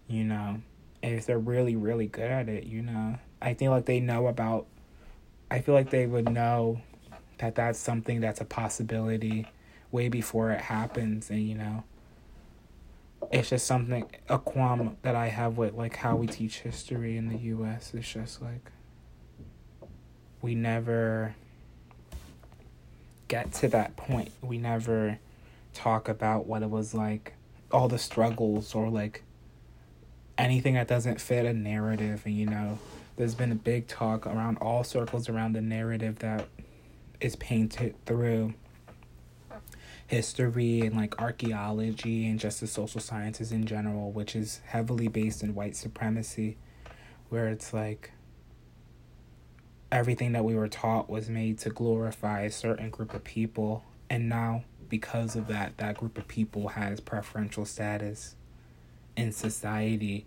[0.06, 0.60] you know,
[1.02, 4.66] if they're really, really good at it, you know, I think like they know about,
[5.50, 6.82] I feel like they would know
[7.38, 9.46] that that's something that's a possibility
[9.90, 11.30] way before it happens.
[11.30, 11.84] And, you know,
[13.30, 17.28] it's just something a qualm that I have with like how we teach history in
[17.28, 17.92] the US.
[17.94, 18.70] It's just like
[20.42, 21.34] we never
[23.28, 24.30] get to that point.
[24.42, 25.18] We never
[25.74, 27.34] talk about what it was like,
[27.72, 29.22] all the struggles or like
[30.38, 32.78] anything that doesn't fit a narrative and you know,
[33.16, 36.46] there's been a big talk around all circles around the narrative that
[37.20, 38.54] is painted through
[40.06, 45.42] history and like archaeology and just the social sciences in general, which is heavily based
[45.42, 46.56] in white supremacy,
[47.28, 48.12] where it's like
[49.90, 53.84] everything that we were taught was made to glorify a certain group of people.
[54.08, 58.36] And now, because of that, that group of people has preferential status
[59.16, 60.26] in society.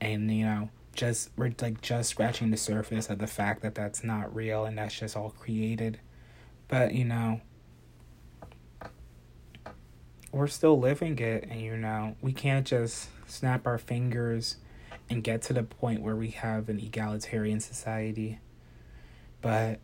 [0.00, 4.02] And, you know, just we're like just scratching the surface of the fact that that's
[4.02, 6.00] not real and that's just all created
[6.70, 7.40] But, you know,
[10.30, 14.56] we're still living it, and, you know, we can't just snap our fingers
[15.08, 18.38] and get to the point where we have an egalitarian society.
[19.42, 19.80] But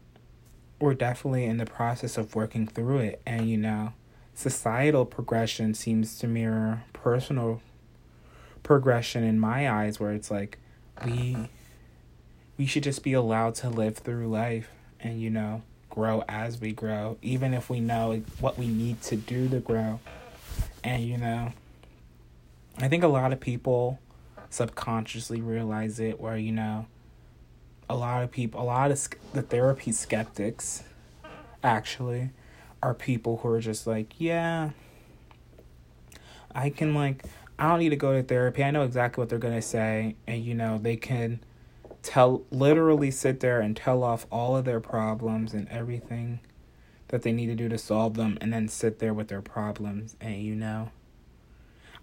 [0.80, 3.92] we're definitely in the process of working through it, and, you know,
[4.34, 7.60] societal progression seems to mirror personal
[8.62, 10.58] progression in my eyes where it's like
[11.04, 11.48] we
[12.58, 14.70] we should just be allowed to live through life
[15.00, 15.62] and you know
[15.96, 19.98] grow as we grow even if we know what we need to do to grow
[20.84, 21.50] and you know
[22.78, 23.98] i think a lot of people
[24.50, 26.84] subconsciously realize it where you know
[27.88, 30.82] a lot of people a lot of the therapy skeptics
[31.64, 32.28] actually
[32.82, 34.68] are people who are just like yeah
[36.54, 37.24] i can like
[37.58, 38.62] I don't need to go to therapy.
[38.62, 40.14] I know exactly what they're going to say.
[40.26, 41.40] And, you know, they can
[42.06, 46.40] tell, literally sit there and tell off all of their problems and everything
[47.08, 50.16] that they need to do to solve them and then sit there with their problems.
[50.20, 50.90] And, you know,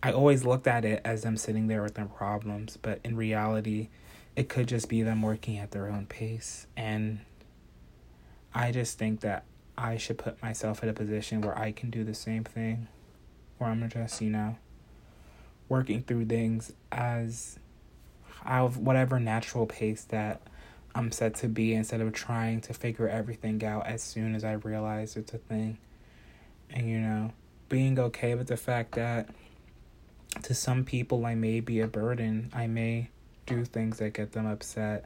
[0.02, 2.78] I always looked at it as them sitting there with their problems.
[2.82, 3.90] But in reality,
[4.36, 6.68] it could just be them working at their own pace.
[6.76, 7.20] And
[8.54, 9.46] I just think that
[9.78, 12.88] I should put myself in a position where I can do the same thing.
[13.58, 14.58] Where I'm just, you know,
[15.70, 17.58] working through things as
[18.46, 20.42] out of whatever natural pace that
[20.96, 24.54] I'm set to be instead of trying to figure everything out as soon as I
[24.54, 25.78] realize it's a thing.
[26.70, 27.32] And you know,
[27.70, 29.30] being okay with the fact that
[30.42, 32.50] to some people I may be a burden.
[32.54, 33.10] I may
[33.46, 35.06] do things that get them upset.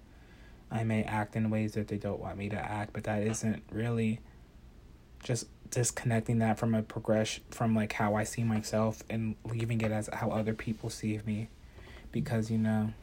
[0.71, 3.63] I may act in ways that they don't want me to act, but that isn't
[3.71, 4.19] really
[5.23, 9.91] just disconnecting that from a progression from like how I see myself and leaving it
[9.91, 11.49] as how other people see me
[12.11, 12.93] because you know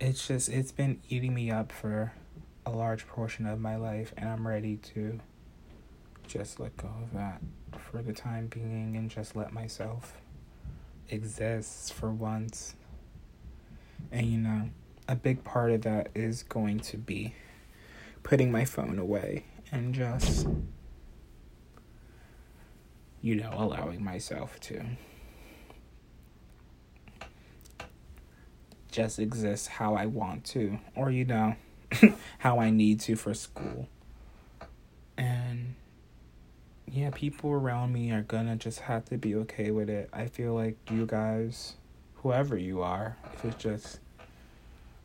[0.00, 2.12] it's just it's been eating me up for
[2.64, 5.20] a large portion of my life and I'm ready to
[6.26, 7.42] just let go of that
[7.78, 10.14] for the time being and just let myself
[11.08, 12.76] exist for once.
[14.10, 14.70] And you know,
[15.08, 17.34] a big part of that is going to be
[18.22, 20.46] putting my phone away and just,
[23.20, 24.82] you know, allowing myself to
[28.90, 31.56] just exist how I want to, or, you know,
[32.38, 33.88] how I need to for school.
[35.16, 35.74] And
[36.86, 40.08] yeah, people around me are gonna just have to be okay with it.
[40.12, 41.74] I feel like you guys,
[42.16, 44.00] whoever you are, if it's just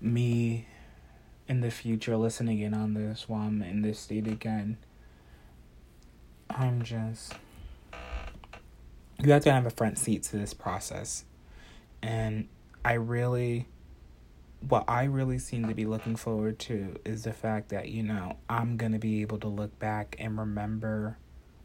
[0.02, 0.68] me
[1.48, 4.78] in the future listening in on this while I'm in this state again.
[6.50, 7.34] I'm just.
[9.22, 11.26] You have to have a front seat to this process.
[12.02, 12.48] And
[12.84, 13.68] I really.
[14.68, 18.38] What I really seem to be looking forward to is the fact that, you know,
[18.49, 21.18] I'm going to be able to look back and remember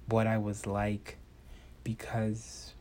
[0.07, 1.16] what I was like
[1.82, 2.74] because,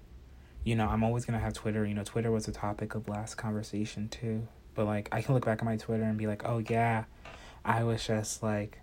[0.63, 1.85] you know, I'm always going to have Twitter.
[1.85, 4.47] You know, Twitter was a topic of last conversation too
[4.79, 7.03] but like I can look back at my Twitter and be like, "Oh yeah,
[7.65, 8.79] I was just like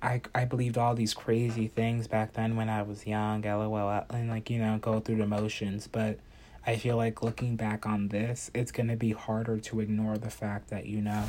[0.00, 4.30] I I believed all these crazy things back then when I was young, lol, and
[4.30, 6.18] like, you know, go through the motions, but
[6.68, 10.28] I feel like looking back on this, it's going to be harder to ignore the
[10.28, 11.24] fact that, you know,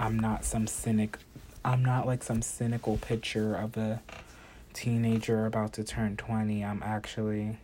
[0.00, 1.16] I'm not some cynic
[1.64, 4.02] I'm not like some cynical picture of a
[4.72, 6.64] teenager about to turn 20.
[6.64, 7.56] I'm actually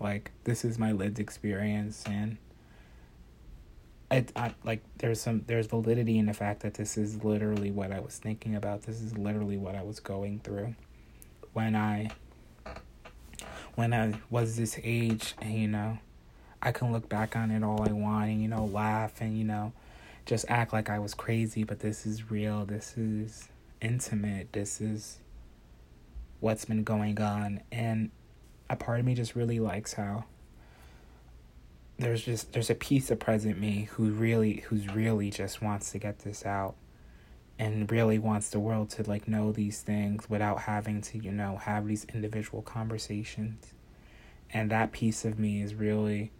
[0.00, 2.38] like this is my lived experience and
[4.10, 7.92] I, I like there's some there's validity in the fact that this is literally what
[7.92, 8.82] I was thinking about.
[8.82, 10.74] This is literally what I was going through
[11.52, 12.10] when I
[13.76, 15.98] when I was this age you know
[16.62, 19.44] I can look back on it all I want and you know laugh and you
[19.44, 19.72] know
[20.24, 22.64] just act like I was crazy but this is real.
[22.64, 23.48] This is
[23.80, 24.52] intimate.
[24.52, 25.18] This is
[26.40, 28.10] what's been going on and
[28.70, 30.24] a part of me just really likes how
[31.98, 35.98] there's just there's a piece of present me who really who's really just wants to
[35.98, 36.74] get this out
[37.58, 41.56] and really wants the world to like know these things without having to you know
[41.56, 43.72] have these individual conversations
[44.52, 46.32] and that piece of me is really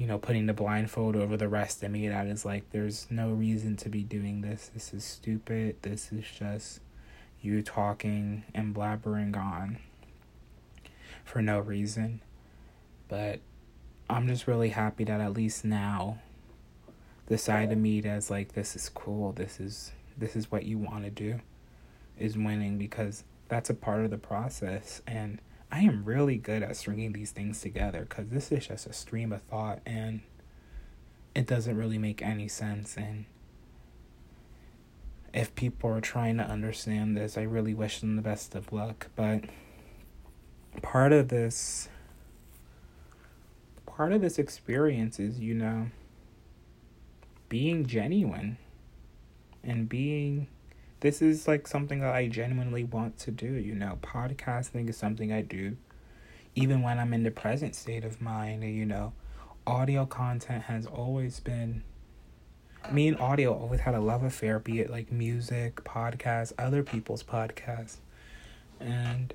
[0.00, 3.28] you know putting the blindfold over the rest of me that is like there's no
[3.28, 4.70] reason to be doing this.
[4.72, 5.76] This is stupid.
[5.82, 6.80] This is just
[7.42, 9.76] you talking and blabbering on
[11.22, 12.22] for no reason.
[13.08, 13.40] But
[14.08, 16.20] I'm just really happy that at least now
[17.26, 20.78] the side of me that's like this is cool, this is this is what you
[20.78, 21.40] want to do
[22.18, 25.02] is winning because that's a part of the process.
[25.06, 25.42] And
[25.72, 29.32] I am really good at stringing these things together cuz this is just a stream
[29.32, 30.20] of thought and
[31.34, 33.26] it doesn't really make any sense and
[35.32, 39.08] if people are trying to understand this, I really wish them the best of luck.
[39.14, 39.44] But
[40.82, 41.88] part of this
[43.86, 45.88] part of this experience is, you know,
[47.48, 48.56] being genuine
[49.62, 50.46] and being
[51.00, 53.98] this is like something that I genuinely want to do, you know.
[54.02, 55.76] Podcasting is something I do
[56.54, 59.12] even when I'm in the present state of mind, you know.
[59.66, 61.84] Audio content has always been
[62.90, 67.22] me and audio always had a love affair, be it like music, podcasts, other people's
[67.22, 67.98] podcasts.
[68.80, 69.34] And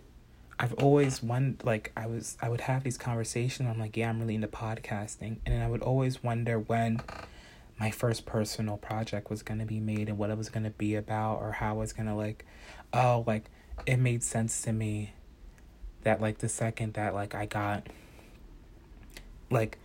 [0.59, 3.69] I've always one like I was I would have these conversations.
[3.69, 7.01] I'm like, yeah, I'm really into podcasting, and then I would always wonder when
[7.79, 11.41] my first personal project was gonna be made and what it was gonna be about,
[11.41, 12.45] or how it's gonna like,
[12.93, 13.45] oh, like
[13.85, 15.13] it made sense to me
[16.03, 17.87] that like the second that like I got
[19.49, 19.77] like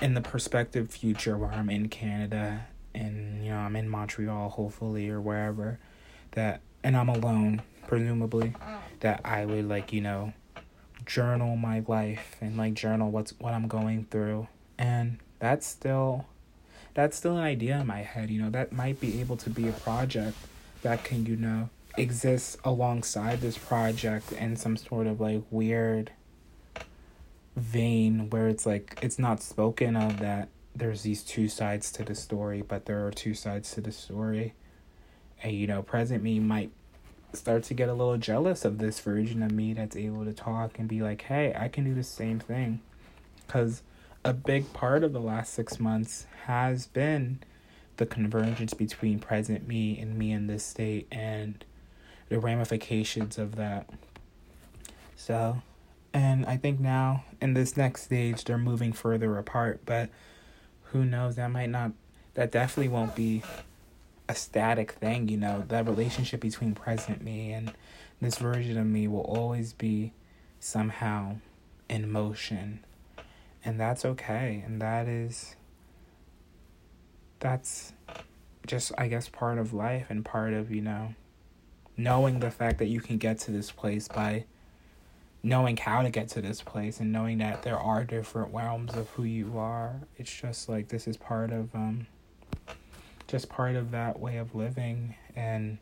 [0.00, 5.08] in the perspective future where I'm in Canada and you know I'm in Montreal hopefully
[5.10, 5.78] or wherever
[6.32, 8.54] that and I'm alone presumably
[9.00, 10.32] that I would like you know
[11.06, 14.48] journal my life and like journal what's what I'm going through.
[14.78, 16.26] And that's still
[16.94, 19.68] that's still an idea in my head you know that might be able to be
[19.68, 20.36] a project
[20.82, 26.10] that can you know exist alongside this project in some sort of like weird
[27.56, 32.14] vein where it's like it's not spoken of that there's these two sides to the
[32.14, 34.54] story, but there are two sides to the story.
[35.42, 36.70] And you know, present me might
[37.32, 40.78] start to get a little jealous of this version of me that's able to talk
[40.78, 42.80] and be like, hey, I can do the same thing.
[43.46, 43.82] Because
[44.24, 47.40] a big part of the last six months has been
[47.96, 51.64] the convergence between present me and me in this state and
[52.28, 53.88] the ramifications of that.
[55.14, 55.62] So,
[56.12, 60.10] and I think now in this next stage, they're moving further apart, but
[60.84, 61.36] who knows?
[61.36, 61.92] That might not,
[62.34, 63.42] that definitely won't be
[64.28, 65.64] a static thing, you know.
[65.68, 67.72] That relationship between present me and
[68.20, 70.12] this version of me will always be
[70.60, 71.36] somehow
[71.88, 72.80] in motion.
[73.64, 74.62] And that's okay.
[74.66, 75.56] And that is,
[77.40, 77.92] that's
[78.66, 81.14] just, I guess, part of life and part of, you know,
[81.96, 84.44] knowing the fact that you can get to this place by
[85.44, 89.06] knowing how to get to this place and knowing that there are different realms of
[89.10, 92.06] who you are it's just like this is part of um
[93.28, 95.76] just part of that way of living and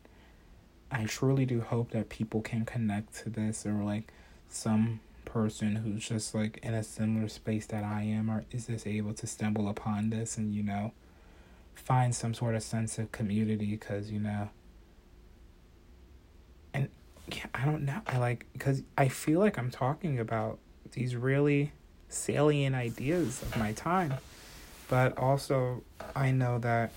[0.91, 4.11] i truly do hope that people can connect to this or like
[4.49, 8.85] some person who's just like in a similar space that i am or is this
[8.85, 10.91] able to stumble upon this and you know
[11.75, 14.49] find some sort of sense of community because you know
[16.73, 16.89] and
[17.31, 18.01] yeah, I don't know.
[18.07, 20.59] I like because I feel like I'm talking about
[20.91, 21.71] these really
[22.09, 24.15] salient ideas of my time,
[24.89, 25.83] but also
[26.15, 26.91] I know that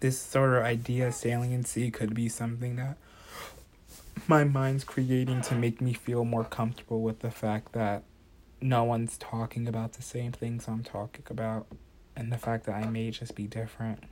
[0.00, 2.96] this sort of idea saliency could be something that
[4.28, 8.04] my mind's creating to make me feel more comfortable with the fact that
[8.60, 11.66] no one's talking about the same things I'm talking about
[12.14, 14.04] and the fact that I may just be different.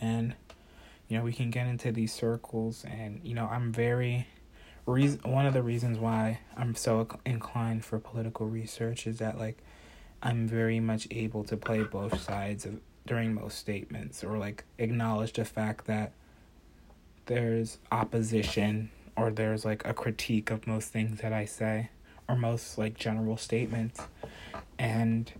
[0.00, 0.34] And
[1.08, 4.26] you know we can get into these circles and you know i'm very
[4.86, 9.58] reason one of the reasons why i'm so inclined for political research is that like
[10.22, 15.32] i'm very much able to play both sides of during most statements or like acknowledge
[15.34, 16.12] the fact that
[17.26, 21.90] there's opposition or there's like a critique of most things that i say
[22.28, 24.00] or most like general statements
[24.78, 25.32] and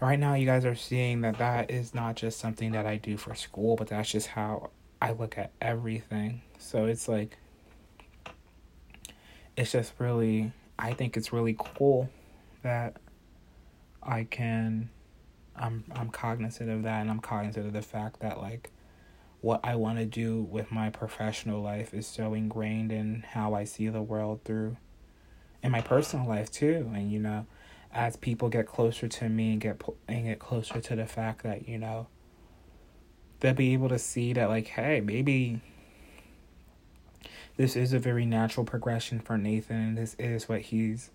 [0.00, 3.16] right now you guys are seeing that that is not just something that I do
[3.16, 6.42] for school, but that's just how I look at everything.
[6.58, 7.38] So it's like
[9.56, 12.10] it's just really I think it's really cool
[12.62, 12.96] that
[14.02, 14.90] I can
[15.56, 18.70] I'm I'm cognizant of that and I'm cognizant of the fact that like
[19.44, 23.64] what I want to do with my professional life is so ingrained in how I
[23.64, 24.78] see the world through
[25.62, 27.44] in my personal life too and you know
[27.92, 31.68] as people get closer to me and get and get closer to the fact that
[31.68, 32.06] you know
[33.40, 35.60] they'll be able to see that like hey maybe
[37.58, 41.10] this is a very natural progression for Nathan and this is what he's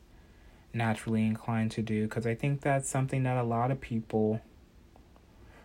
[0.72, 4.40] naturally inclined to do because I think that's something that a lot of people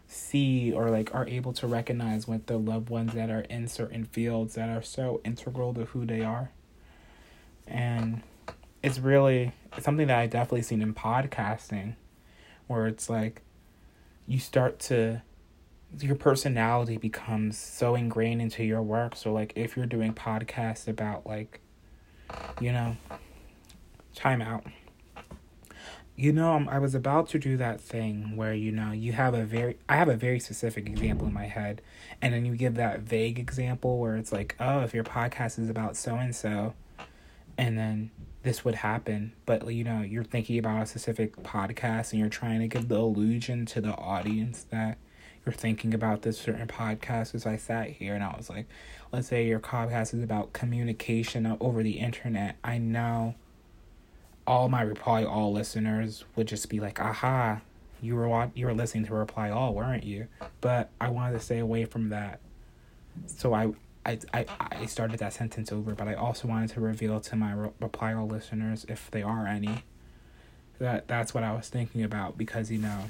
[0.06, 4.04] see or like are able to recognize with their loved ones that are in certain
[4.04, 6.50] fields that are so integral to who they are
[7.66, 8.22] and
[8.82, 11.94] it's really something that I definitely seen in podcasting,
[12.66, 13.42] where it's like
[14.26, 15.22] you start to
[16.00, 19.16] your personality becomes so ingrained into your work.
[19.16, 21.60] So like if you're doing podcasts about like,
[22.60, 22.96] you know,
[24.14, 24.64] time out.
[26.16, 29.34] You know, um, I was about to do that thing where you know you have
[29.34, 31.82] a very I have a very specific example in my head,
[32.22, 35.68] and then you give that vague example where it's like, oh, if your podcast is
[35.68, 36.74] about so and so,
[37.58, 38.10] and then
[38.44, 42.60] this would happen, but you know you're thinking about a specific podcast and you're trying
[42.60, 44.98] to give the illusion to the audience that
[45.44, 47.34] you're thinking about this certain podcast.
[47.34, 48.66] As I sat here and I was like,
[49.12, 52.56] let's say your podcast is about communication over the internet.
[52.62, 53.34] I know
[54.46, 57.60] all my reply all listeners would just be like, "Aha,
[58.00, 60.28] you were you were listening to reply all, weren't you?"
[60.60, 62.40] But I wanted to stay away from that,
[63.26, 63.72] so I
[64.04, 65.94] I I, I started that sentence over.
[65.94, 69.46] But I also wanted to reveal to my re- reply all listeners, if they are
[69.46, 69.84] any,
[70.78, 73.04] that that's what I was thinking about because you know.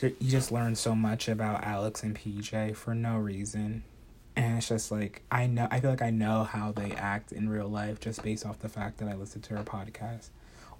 [0.00, 3.82] You just learn so much about Alex and PJ for no reason
[4.36, 7.48] and it's just like I know I feel like I know how they act in
[7.48, 10.28] real life just based off the fact that I listened to her podcast,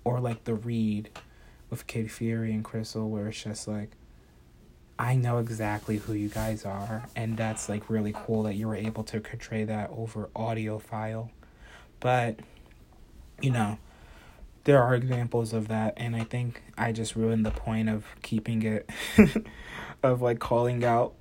[0.04, 1.11] or like the read
[1.70, 3.90] with Kid Fury and Crissle, where it's just like
[4.98, 8.76] I know exactly who you guys are, and that's like really cool that you were
[8.76, 11.30] able to portray that over audio file,
[12.00, 12.38] but
[13.40, 13.78] you know
[14.64, 15.94] there are examples of that.
[15.96, 18.90] And i think i just ruined the point of keeping it
[20.02, 21.14] of like calling out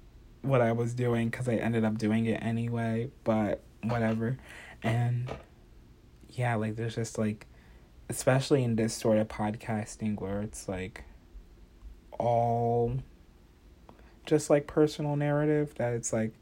[0.46, 4.38] what I was doing because I ended up doing it anyway, but whatever.
[4.84, 5.32] And
[6.30, 7.48] yeah, like there's just like,
[8.10, 11.04] especially in this sort of podcasting where it's like
[12.20, 12.98] all
[14.26, 16.34] just like personal narrative, that it's like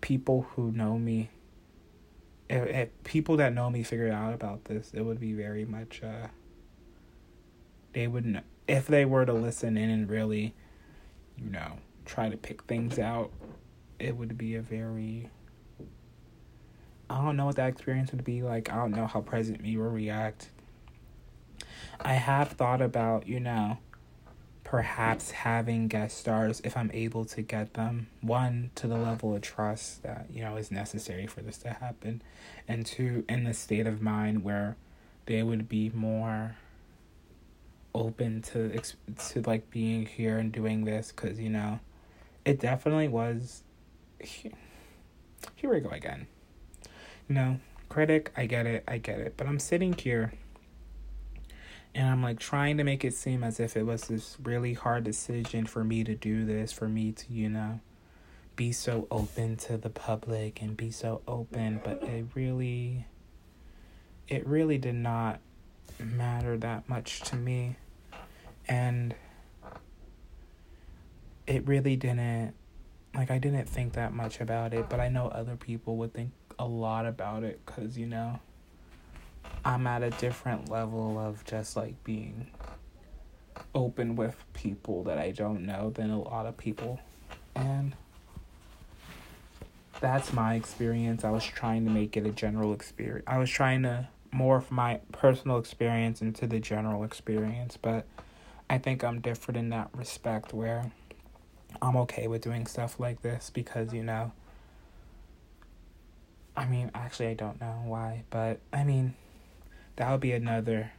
[0.00, 1.30] people who know me.
[2.48, 6.02] If, if people that know me figured out about this, it would be very much
[6.02, 6.28] uh
[7.92, 10.54] they would not if they were to listen in and really,
[11.36, 11.78] you know,
[12.12, 13.30] try to pick things out,
[13.98, 15.30] it would be a very
[17.08, 18.72] I don't know what that experience would be like.
[18.72, 20.48] I don't know how present me will react.
[22.00, 23.78] I have thought about, you know,
[24.64, 28.06] perhaps having guest stars if I'm able to get them.
[28.22, 32.22] One, to the level of trust that, you know, is necessary for this to happen.
[32.66, 34.76] And two, in the state of mind where
[35.26, 36.56] they would be more
[37.94, 38.80] open to
[39.18, 41.78] to like being here and doing this cuz you know
[42.44, 43.62] it definitely was.
[44.20, 44.52] Here
[45.70, 46.26] we go again.
[47.28, 49.34] No, critic, I get it, I get it.
[49.36, 50.32] But I'm sitting here
[51.94, 55.04] and I'm like trying to make it seem as if it was this really hard
[55.04, 57.80] decision for me to do this, for me to, you know,
[58.56, 63.06] be so open to the public and be so open, but it really
[64.28, 65.40] it really did not
[65.98, 67.76] matter that much to me.
[68.68, 69.14] And
[71.46, 72.54] it really didn't
[73.14, 76.32] like I didn't think that much about it, but I know other people would think
[76.58, 78.40] a lot about it cuz you know
[79.64, 82.48] I'm at a different level of just like being
[83.74, 87.00] open with people that I don't know than a lot of people.
[87.54, 87.94] And
[90.00, 91.24] that's my experience.
[91.24, 93.24] I was trying to make it a general experience.
[93.26, 98.06] I was trying to morph my personal experience into the general experience, but
[98.68, 100.90] I think I'm different in that respect where
[101.80, 104.32] I'm okay with doing stuff like this because, you know,
[106.56, 109.14] I mean, actually, I don't know why, but I mean,
[109.96, 110.92] that would be another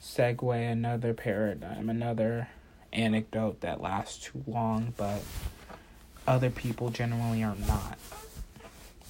[0.00, 2.48] segue, another paradigm, another
[2.92, 5.22] anecdote that lasts too long, but
[6.26, 7.98] other people generally are not.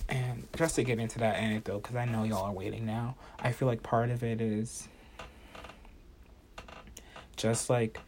[0.08, 3.52] And just to get into that anecdote, because I know y'all are waiting now, I
[3.52, 4.88] feel like part of it is
[7.36, 8.00] just like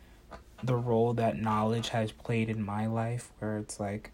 [0.62, 4.10] the role that knowledge has played in my life where it's like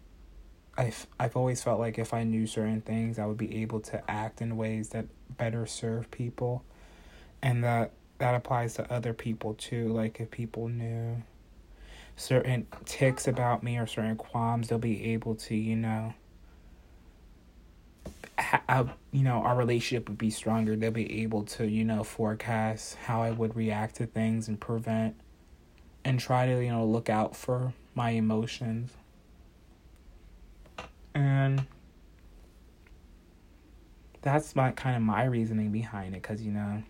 [0.77, 4.09] I've I've always felt like if I knew certain things I would be able to
[4.09, 6.63] act in ways that better serve people.
[7.41, 9.89] And that that applies to other people too.
[9.89, 11.23] Like if people knew
[12.15, 16.15] certain ticks about me or certain qualms they'll be able to you know
[18.39, 20.75] have, uh, you know our relationship would be stronger.
[20.75, 25.15] They'll be able to you know forecast how I would react to things and prevent
[26.07, 28.91] and try to, you know, look out for my emotions.
[31.13, 31.67] And
[34.21, 36.83] that's my kind of my reasoning behind it cuz you know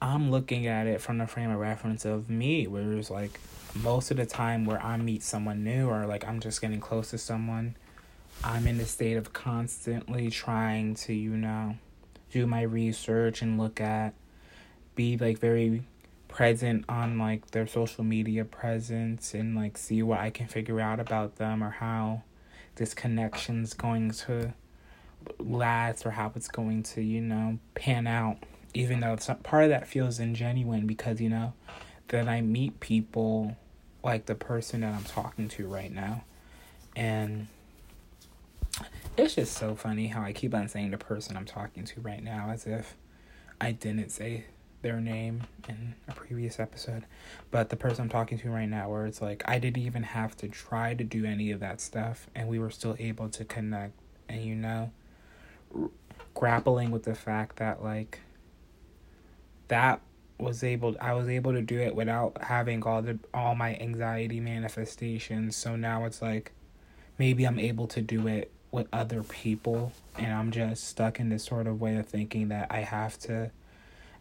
[0.00, 3.40] I'm looking at it from the frame of reference of me where it's like
[3.74, 7.10] most of the time where I meet someone new or like I'm just getting close
[7.10, 7.74] to someone
[8.44, 11.76] I'm in the state of constantly trying to you know
[12.30, 14.14] do my research and look at
[14.94, 15.82] be like very
[16.34, 20.98] present on like their social media presence and like see what I can figure out
[20.98, 22.24] about them or how
[22.74, 24.52] this connection's going to
[25.38, 28.38] last or how it's going to, you know, pan out.
[28.74, 31.52] even though some part of that feels ingenuine because you know
[32.08, 33.56] then I meet people
[34.02, 36.24] like the person that I'm talking to right now
[36.96, 37.46] and
[39.16, 42.22] it's just so funny how I keep on saying the person I'm talking to right
[42.22, 42.96] now as if
[43.60, 44.46] I didn't say
[44.84, 47.06] their name in a previous episode.
[47.50, 50.36] But the person I'm talking to right now, where it's like I didn't even have
[50.36, 53.94] to try to do any of that stuff, and we were still able to connect.
[54.28, 54.92] And you know,
[55.74, 55.90] r-
[56.34, 58.20] grappling with the fact that like
[59.68, 60.00] that
[60.38, 64.38] was able I was able to do it without having all the all my anxiety
[64.38, 65.56] manifestations.
[65.56, 66.52] So now it's like
[67.18, 71.44] maybe I'm able to do it with other people and I'm just stuck in this
[71.44, 73.50] sort of way of thinking that I have to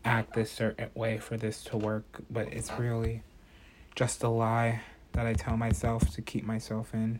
[0.06, 3.24] act this certain way for this to work, but it's really
[3.96, 4.82] just a lie
[5.14, 7.20] that I tell myself to keep myself in,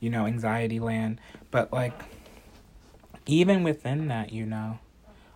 [0.00, 1.20] you know, anxiety land.
[1.50, 2.00] But like,
[3.26, 4.78] even within that, you know,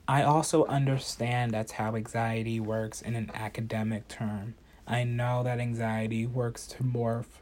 [0.08, 4.54] I also understand that's how anxiety works in an academic term.
[4.86, 7.40] I know that anxiety works to morph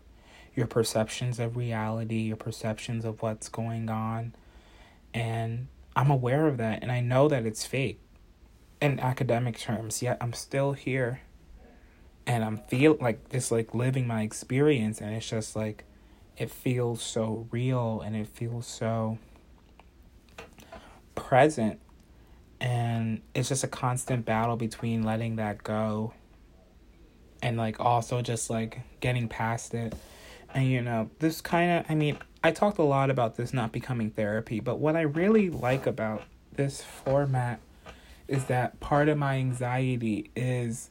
[0.55, 4.35] your perceptions of reality, your perceptions of what's going on.
[5.15, 8.01] And I'm aware of that and I know that it's fake
[8.81, 11.21] in academic terms, yet I'm still here.
[12.27, 15.85] And I'm feel like just like living my experience and it's just like
[16.37, 19.19] it feels so real and it feels so
[21.15, 21.81] present.
[22.61, 26.13] And it's just a constant battle between letting that go
[27.43, 29.95] and like also just like getting past it.
[30.55, 33.73] And you know, this kind of, I mean, I talked a lot about this not
[33.73, 36.23] becoming therapy, but what I really like about
[36.53, 37.61] this format
[38.29, 40.91] is that part of my anxiety is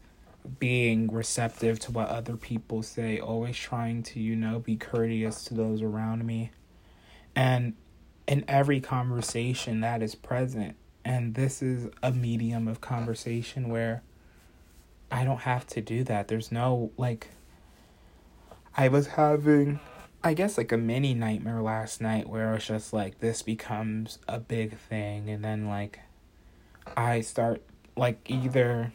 [0.59, 5.53] being receptive to what other people say, always trying to, you know, be courteous to
[5.53, 6.51] those around me.
[7.35, 7.75] And
[8.27, 10.75] in every conversation that is present,
[11.05, 14.03] and this is a medium of conversation where
[15.11, 16.27] I don't have to do that.
[16.27, 17.27] There's no like
[18.75, 19.79] I was having,
[20.23, 24.19] I guess, like a mini nightmare last night where it was just like this becomes
[24.27, 25.99] a big thing, and then like
[26.95, 27.61] I start,
[27.95, 28.91] like, either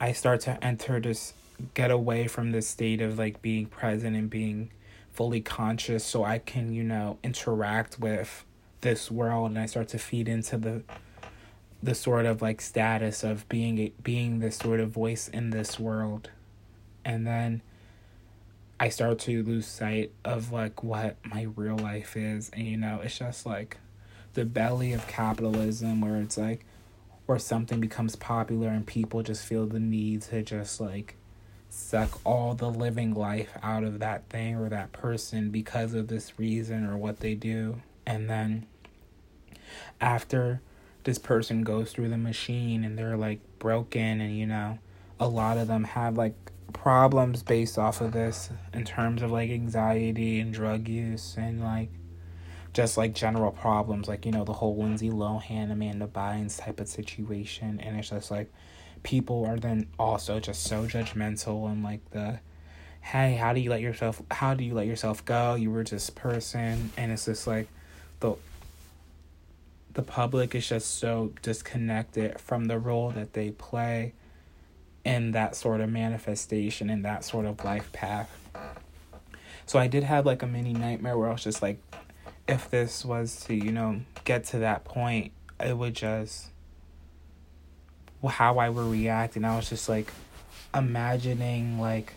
[0.00, 1.34] I start to enter this,
[1.74, 4.70] get away from this state of like being present and being
[5.10, 8.44] fully conscious so I can, you know, interact with
[8.80, 10.82] this world and I start to feed into the
[11.80, 16.30] the sort of like status of being being this sort of voice in this world.
[17.04, 17.62] And then
[18.78, 22.50] I start to lose sight of like what my real life is.
[22.52, 23.78] And you know, it's just like
[24.38, 26.64] the belly of capitalism where it's like
[27.26, 31.16] where something becomes popular and people just feel the need to just like
[31.68, 36.38] suck all the living life out of that thing or that person because of this
[36.38, 37.82] reason or what they do.
[38.06, 38.66] And then
[40.00, 40.60] after
[41.02, 44.78] this person goes through the machine and they're like broken and you know,
[45.18, 46.36] a lot of them have like
[46.72, 51.90] problems based off of this in terms of like anxiety and drug use and like
[52.78, 56.86] just like general problems like you know the whole Lindsay Lohan Amanda Bynes type of
[56.86, 58.52] situation and it's just like
[59.02, 62.38] people are then also just so judgmental and like the
[63.00, 66.14] hey how do you let yourself how do you let yourself go you were just
[66.14, 67.66] person and it's just like
[68.20, 68.36] the
[69.94, 74.12] the public is just so disconnected from the role that they play
[75.04, 78.30] in that sort of manifestation in that sort of life path.
[79.66, 81.80] So I did have like a mini nightmare where I was just like,
[82.48, 86.48] if this was to, you know, get to that point, it would just
[88.26, 90.12] how I would react and I was just like
[90.74, 92.14] imagining like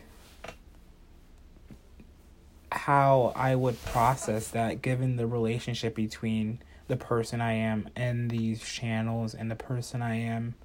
[2.71, 8.63] how I would process that given the relationship between the person I am in these
[8.63, 10.55] channels and the person I am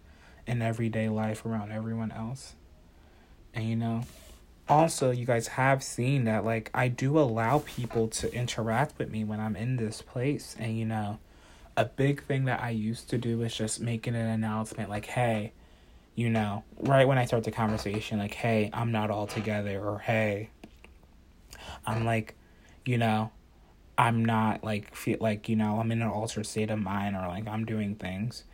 [0.46, 2.54] in everyday life around everyone else.
[3.52, 4.02] And you know,
[4.68, 9.24] also you guys have seen that like I do allow people to interact with me
[9.24, 11.18] when I'm in this place and you know,
[11.76, 15.52] a big thing that I used to do is just making an announcement like, "Hey,
[16.14, 19.98] you know, right when I start the conversation like, "Hey, I'm not all together," or
[19.98, 20.50] "Hey,
[21.86, 22.34] I'm like,
[22.84, 23.30] you know,
[23.98, 27.26] I'm not like feel like, you know, I'm in an altered state of mind or
[27.28, 28.44] like I'm doing things."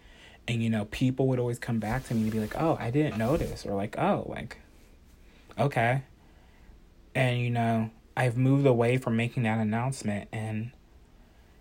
[0.48, 2.90] and you know people would always come back to me and be like oh i
[2.90, 4.58] didn't notice or like oh like
[5.59, 6.03] okay.
[7.14, 10.70] And you know i've moved away from making that announcement and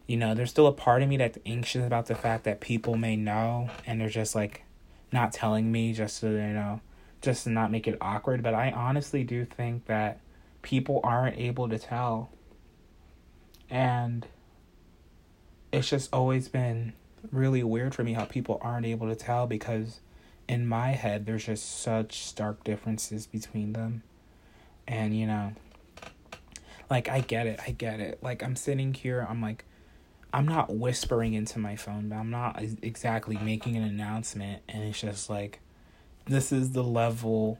[0.06, 2.98] you know there's still a part of me that's anxious about the fact that people
[2.98, 4.64] may know and they're just like
[5.14, 6.82] not telling me just so, you know
[7.22, 8.44] just to not make it awkward.
[8.44, 10.20] But i honestly do think that
[10.62, 12.32] people aren't able to tell.
[13.70, 14.28] And
[15.72, 16.94] it's just always been
[17.32, 20.02] really weird for me how people aren't able to tell because
[20.52, 24.04] in my head there's just such stark differences between them.
[24.86, 25.54] And you know,
[26.90, 28.20] like I get it, I get it.
[28.22, 29.64] Like I'm sitting here, I'm like
[30.34, 35.00] I'm not whispering into my phone, but I'm not exactly making an announcement and it's
[35.00, 35.62] just like
[36.26, 37.58] this is the level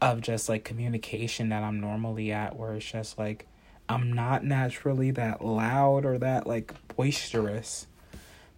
[0.00, 3.46] of just like communication that I'm normally at where it's just like
[3.88, 7.86] I'm not naturally that loud or that like boisterous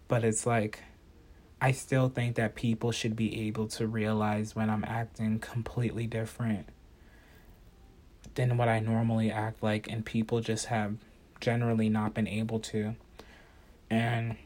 [0.09, 0.81] but it's like
[1.65, 6.69] I still think that people should be able to realize when I'm acting completely different
[8.35, 10.97] than what I normally act like, and people just have
[11.41, 12.97] generally not been able to.
[13.89, 14.37] And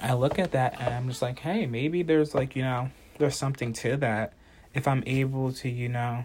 [0.00, 3.34] I look at that and I'm just like, hey, maybe there's like, you know, there's
[3.34, 4.32] something to that.
[4.74, 6.24] If I'm able to, you know,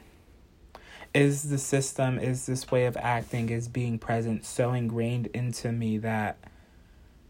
[1.16, 5.98] is the system, is this way of acting, is being present so ingrained into me
[5.98, 6.38] that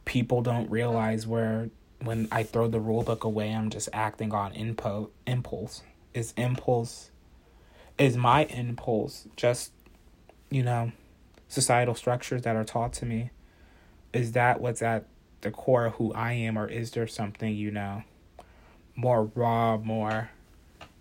[0.04, 1.70] people don't realize where
[2.04, 5.84] when I throw the rule book away, I'm just acting on impo- impulse.
[6.14, 7.10] Is impulse,
[7.98, 9.72] is my impulse just,
[10.50, 10.92] you know,
[11.48, 13.32] societal structures that are taught to me?
[14.12, 15.06] Is that what's at
[15.42, 18.04] the core of who I am, or is there something, you know,
[18.96, 20.30] more raw, more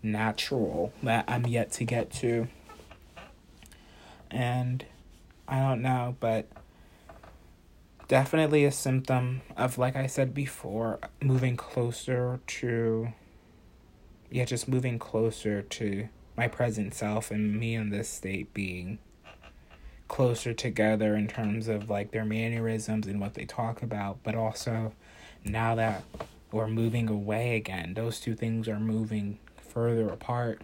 [0.03, 2.49] natural that I'm yet to get to?
[4.31, 4.85] And
[5.47, 6.47] I don't know, but
[8.13, 13.09] definitely a symptom of, like I said before, moving closer to,
[14.31, 18.99] yeah, just moving closer to my present self and me in this state being
[20.09, 24.93] closer together in terms of like their mannerisms and what they talk about, but also
[25.43, 26.05] now that
[26.51, 30.61] we're moving away again, those two things are moving further apart.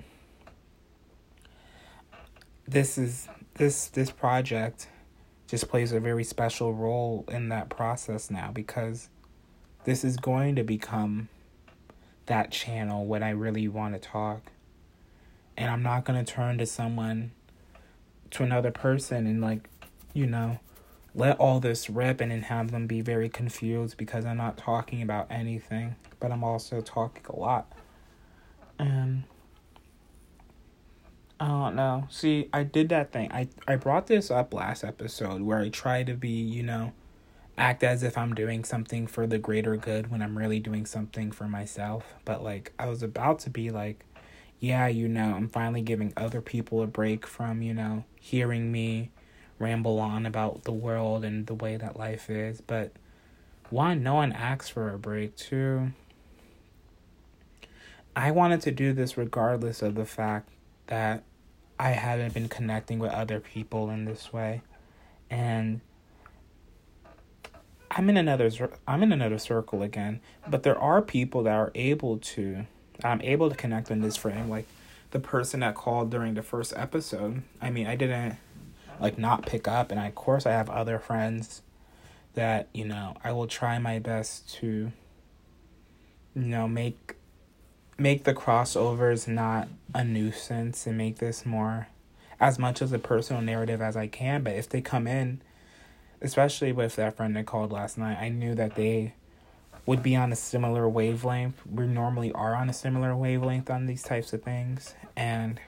[2.67, 4.89] This is this this project
[5.49, 9.09] just plays a very special role in that process now because
[9.85, 11.29] this is going to become
[12.27, 14.53] that channel when I really want to talk.
[15.57, 17.33] And I'm not going to turn to someone,
[18.31, 19.69] to another person, and like,
[20.13, 20.61] you know,
[21.15, 25.03] let all this rip and then have them be very confused because I'm not talking
[25.03, 27.73] about anything, but I'm also talking a lot.
[28.79, 29.25] And
[31.41, 32.07] I don't know.
[32.11, 33.31] See, I did that thing.
[33.33, 36.93] I I brought this up last episode where I try to be, you know,
[37.57, 41.31] act as if I'm doing something for the greater good when I'm really doing something
[41.31, 42.15] for myself.
[42.25, 44.05] But like I was about to be like,
[44.59, 49.11] yeah, you know, I'm finally giving other people a break from, you know, hearing me
[49.61, 52.61] ramble on about the world and the way that life is.
[52.61, 52.93] But
[53.71, 55.37] one, no one asks for a break.
[55.37, 55.93] Two,
[58.17, 60.49] I wanted to do this regardless of the fact
[60.89, 61.23] that
[61.79, 64.63] I haven't been connecting with other people in this way.
[65.31, 65.81] And
[67.91, 68.51] I'm in another
[68.87, 72.67] I'm in another circle again, but there are people that are able to
[73.05, 74.67] I'm able to connect in this frame like
[75.11, 77.43] the person that called during the first episode.
[77.63, 78.37] I mean, I didn't
[79.01, 81.63] like not pick up and I, of course I have other friends
[82.35, 84.93] that, you know, I will try my best to
[86.35, 87.15] you know, make
[87.99, 91.89] make the crossovers not a nuisance and make this more
[92.41, 94.43] as much as a personal narrative as I can.
[94.45, 95.43] But if they come in,
[96.21, 99.15] especially with that friend that called last night, I knew that they
[99.85, 101.67] would be on a similar wavelength.
[101.67, 104.95] We normally are on a similar wavelength on these types of things.
[105.17, 105.61] And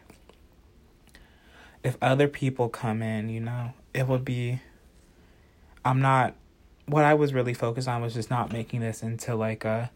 [1.82, 4.60] if other people come in, you know, it would be.
[5.84, 6.34] I'm not.
[6.86, 9.90] What I was really focused on was just not making this into like a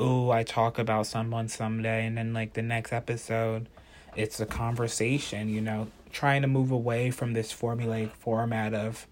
[0.00, 3.68] oh, I talk about someone someday, and then like the next episode,
[4.16, 9.06] it's a conversation, you know, trying to move away from this formulaic format of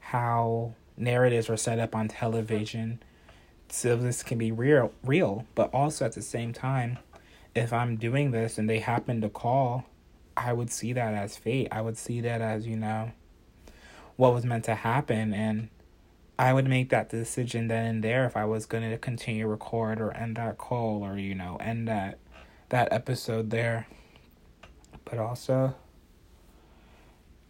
[0.00, 3.02] how narratives are set up on television.
[3.68, 6.98] So this can be real real but also at the same time
[7.54, 9.84] if i'm doing this and they happen to call
[10.36, 11.68] i would see that as fate.
[11.72, 13.12] I would see that as you know
[14.16, 15.68] what was meant to happen and
[16.38, 20.00] I would make that decision then and there if I was going to continue record
[20.00, 22.18] or end that call or you know end that
[22.70, 23.86] that episode there.
[25.04, 25.74] But also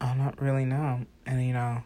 [0.00, 1.06] I don't really know.
[1.24, 1.82] And you know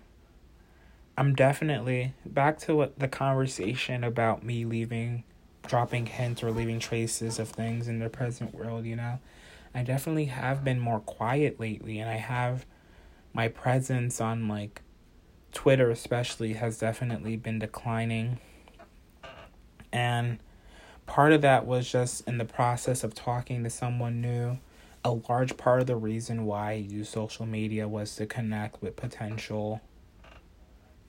[1.17, 5.25] I'm definitely back to what the conversation about me leaving
[5.67, 9.19] dropping hints or leaving traces of things in the present world, you know.
[9.75, 12.65] I definitely have been more quiet lately and I have
[13.33, 14.83] my presence on like
[15.53, 18.39] Twitter, especially, has definitely been declining.
[19.93, 20.39] And
[21.07, 24.59] part of that was just in the process of talking to someone new.
[25.05, 28.97] A large part of the reason why I use social media was to connect with
[28.97, 29.81] potential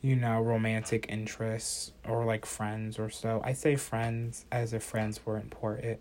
[0.01, 3.41] you know, romantic interests or like friends or so.
[3.43, 5.99] I say friends as if friends were important.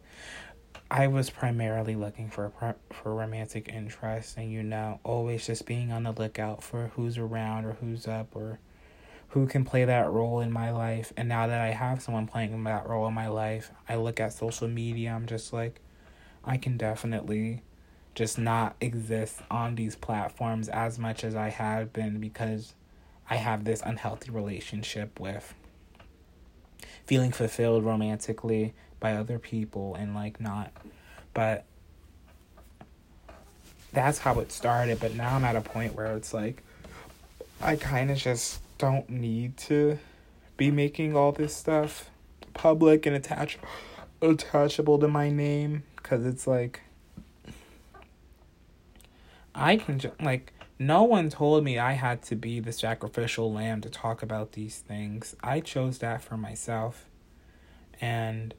[0.91, 2.51] I was primarily looking for
[2.91, 7.66] for romantic interest and you know, always just being on the lookout for who's around
[7.66, 8.59] or who's up or
[9.30, 11.12] who can play that role in my life.
[11.16, 14.32] And now that I have someone playing that role in my life, I look at
[14.32, 15.80] social media, I'm just like
[16.43, 17.62] I can definitely
[18.14, 22.74] just not exist on these platforms as much as I have been because
[23.28, 25.55] I have this unhealthy relationship with
[27.05, 30.72] feeling fulfilled romantically by other people and like not.
[31.34, 31.64] But
[33.92, 35.01] that's how it started.
[35.01, 36.62] But now I'm at a point where it's like
[37.61, 39.99] I kind of just don't need to
[40.57, 42.11] be making all this stuff
[42.55, 43.59] public and attach
[44.20, 46.82] attachable to my name because it's like
[49.55, 53.80] I can just like no one told me I had to be the sacrificial lamb
[53.80, 55.34] to talk about these things.
[55.42, 57.07] I chose that for myself.
[58.01, 58.55] And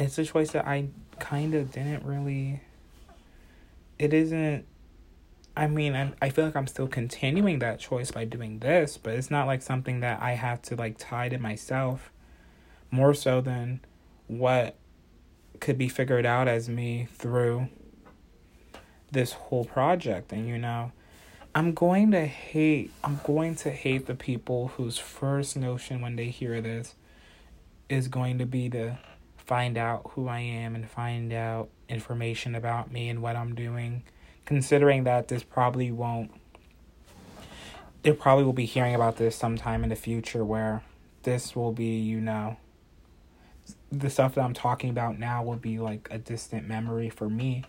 [0.00, 0.88] it's a choice that I
[1.18, 2.60] kind of didn't really.
[3.98, 4.66] It isn't.
[5.56, 9.14] I mean, I, I feel like I'm still continuing that choice by doing this, but
[9.14, 12.10] it's not like something that I have to like tie to myself
[12.90, 13.80] more so than
[14.26, 14.76] what
[15.60, 17.68] could be figured out as me through
[19.10, 20.92] this whole project and you know
[21.54, 26.26] i'm going to hate i'm going to hate the people whose first notion when they
[26.26, 26.94] hear this
[27.88, 28.96] is going to be to
[29.50, 34.02] find out who i am and find out information about me and what i'm doing
[34.44, 36.30] considering that this probably won't
[38.02, 40.82] they probably will be hearing about this sometime in the future where
[41.24, 42.56] this will be you know
[43.90, 47.64] the stuff that i'm talking about now will be like a distant memory for me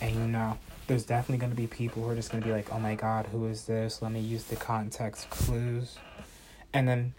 [0.00, 2.52] and you know, there's definitely going to be people who are just going to be
[2.52, 4.00] like, oh my God, who is this?
[4.02, 5.98] Let me use the context clues.
[6.72, 7.14] And then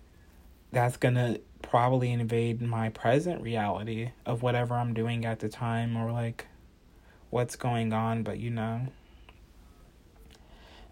[0.71, 1.41] that's going to
[1.71, 6.47] probably invade my present reality of whatever I'm doing at the time or like
[7.29, 8.23] what's going on.
[8.23, 8.87] But you know,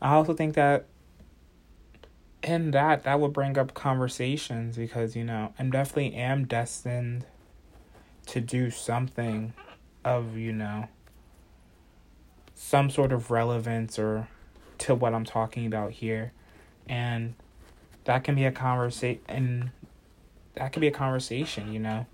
[0.01, 0.85] I also think that
[2.41, 7.25] in that, that would bring up conversations because, you know, I'm definitely am destined
[8.27, 9.51] to do something
[10.05, 10.87] of, you know,
[12.55, 14.29] some sort of relevance or
[14.77, 16.31] to what I'm talking about here.
[16.87, 17.33] And
[18.05, 19.71] that can be a conversation and
[20.59, 22.05] that could be a conversation, you know.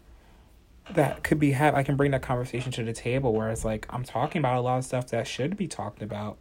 [0.93, 3.87] That could be have I can bring that conversation to the table where it's like
[3.89, 6.37] I'm talking about a lot of stuff that should be talked about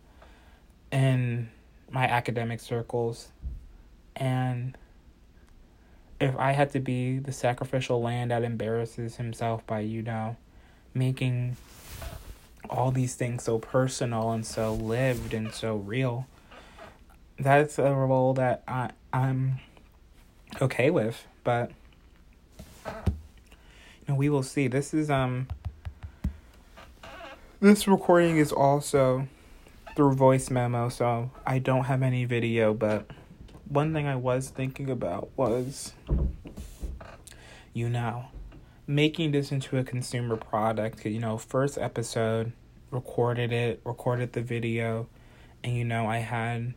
[0.93, 1.49] in
[1.91, 3.29] my academic circles.
[4.15, 4.77] And
[6.21, 10.37] if I had to be the sacrificial lamb that embarrasses himself by, you know,
[10.93, 11.57] making
[12.69, 16.27] all these things so personal and so lived and so real.
[17.39, 19.59] That's a role that I I'm
[20.61, 21.73] okay with, but
[24.09, 24.69] we will see.
[24.69, 25.49] This is um
[27.61, 29.27] this recording is also
[29.97, 33.11] through voice memo, so I don't have any video, but
[33.69, 35.93] one thing I was thinking about was
[37.73, 38.27] you know
[38.87, 41.05] making this into a consumer product.
[41.05, 42.53] You know, first episode,
[42.91, 45.09] recorded it, recorded the video,
[45.63, 46.75] and you know, I had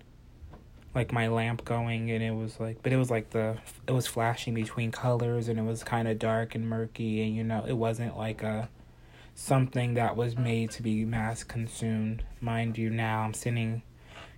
[0.95, 3.57] like my lamp going and it was like but it was like the
[3.87, 7.43] it was flashing between colors and it was kind of dark and murky and you
[7.43, 8.69] know it wasn't like a
[9.35, 12.23] something that was made to be mass consumed.
[12.41, 13.83] Mind you now i'm sitting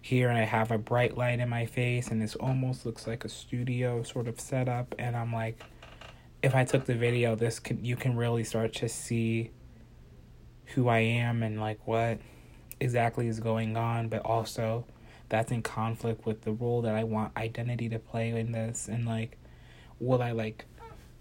[0.02, 3.24] here and i have a bright light in my face and this almost looks like
[3.24, 5.64] a studio sort of setup and i'm like
[6.42, 9.52] if I took the video, this could you can really start to see
[10.68, 12.20] who I am and like what
[12.80, 14.86] exactly is going on, but also
[15.30, 19.06] that's in conflict with the role that I want identity to play in this and
[19.06, 19.38] like
[20.00, 20.66] will I like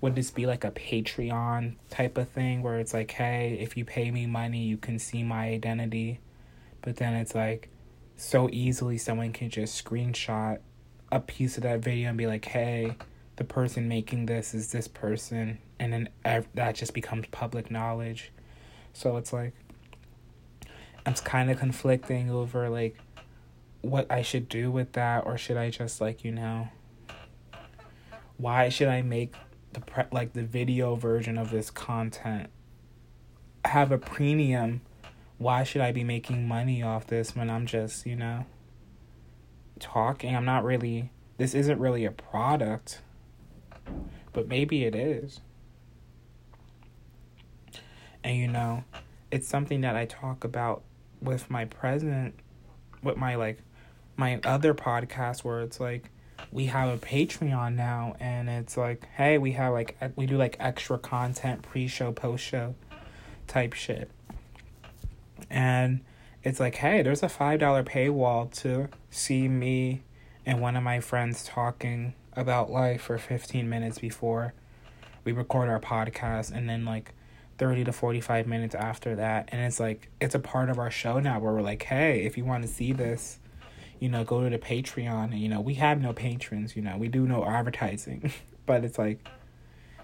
[0.01, 3.85] would this be like a Patreon type of thing where it's like, hey, if you
[3.85, 6.21] pay me money, you can see my identity.
[6.83, 7.69] But then it's like
[8.17, 10.61] so easily someone can just screenshot
[11.11, 12.95] a piece of that video and be like, hey,
[13.39, 18.33] the person making this is this person and then ev- that just becomes public knowledge
[18.93, 19.53] so it's like
[21.07, 22.97] i'm kind of conflicting over like
[23.81, 26.69] what i should do with that or should i just like you know
[28.37, 29.35] why should i make
[29.73, 32.51] the pre- like the video version of this content
[33.65, 34.81] have a premium
[35.39, 38.45] why should i be making money off this when i'm just you know
[39.79, 43.01] talking i'm not really this isn't really a product
[44.33, 45.41] but maybe it is.
[48.23, 48.85] And you know,
[49.31, 50.83] it's something that I talk about
[51.21, 52.35] with my present,
[53.03, 53.59] with my like,
[54.19, 56.11] my other podcast where it's like,
[56.51, 60.57] we have a Patreon now, and it's like, hey, we have like we do like
[60.59, 62.75] extra content, pre-show, post-show,
[63.47, 64.11] type shit,
[65.51, 66.01] and
[66.43, 70.03] it's like, hey, there's a five dollar paywall to see me
[70.47, 74.55] and one of my friends talking about life for fifteen minutes before
[75.25, 77.13] we record our podcast, and then like
[77.59, 79.49] 30 to 45 minutes after that.
[79.53, 82.39] And it's like it's a part of our show now where we're like hey if
[82.39, 83.41] you want to see this
[84.01, 86.97] you know go to the patreon and you know we have no patrons you know
[86.97, 88.33] we do no advertising.
[88.67, 89.27] But it's like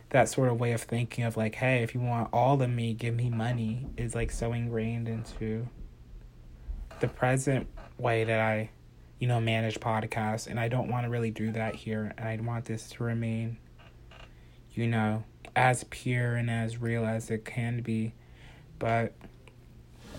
[0.08, 2.94] that sort of way of thinking of like hey if you want all of me
[2.94, 5.68] give me money is like so ingrained into
[7.00, 7.66] the present
[7.98, 8.70] way that i
[9.18, 10.46] you know manage podcasts.
[10.46, 12.14] And i don't want to really do that here.
[12.16, 13.58] And i want this to remain
[14.72, 18.12] you know as pure and as real as it can be.
[18.78, 19.12] But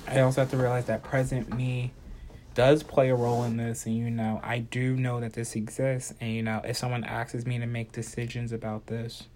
[0.08, 1.92] I also have to realize that present me
[2.56, 6.14] does play a role in this and you know I do know that this exists
[6.20, 9.28] and you know if someone asks me to make decisions about this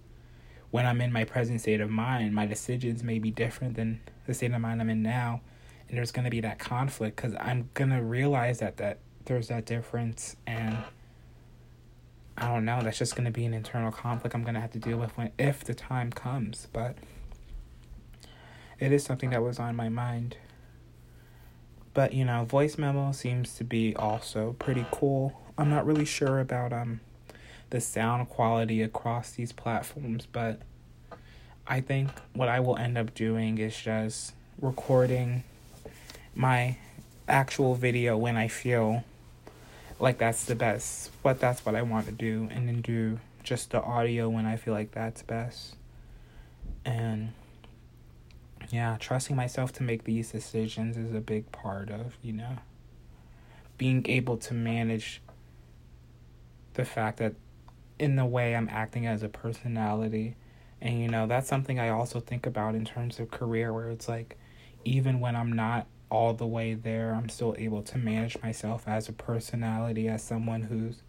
[0.71, 4.33] when I'm in my present state of mind my decisions may be different than the
[4.33, 5.41] state of mind I'm in now
[5.87, 9.49] and there's going to be that conflict cuz I'm going to realize that that there's
[9.49, 10.77] that difference and
[12.39, 12.81] I don't know.
[12.81, 15.15] That's just going to be an internal conflict I'm going to have to deal with
[15.17, 16.67] when if the time comes.
[16.71, 16.95] But
[18.79, 20.37] it is something that was on my mind.
[21.93, 25.39] But you know, voice memo seems to be also pretty cool.
[25.57, 27.01] I'm not really sure about um
[27.69, 30.61] the sound quality across these platforms, but
[31.67, 35.43] I think what I will end up doing is just recording
[36.33, 36.77] my
[37.27, 39.03] actual video when I feel
[39.99, 43.71] like that's the best but that's what i want to do and then do just
[43.71, 45.75] the audio when i feel like that's best
[46.85, 47.33] and
[48.71, 52.57] yeah trusting myself to make these decisions is a big part of you know
[53.77, 55.21] being able to manage
[56.73, 57.33] the fact that
[57.97, 60.35] in the way i'm acting as a personality
[60.81, 64.07] and you know that's something i also think about in terms of career where it's
[64.07, 64.37] like
[64.85, 67.13] even when i'm not all the way there.
[67.13, 71.01] I'm still able to manage myself as a personality, as someone who's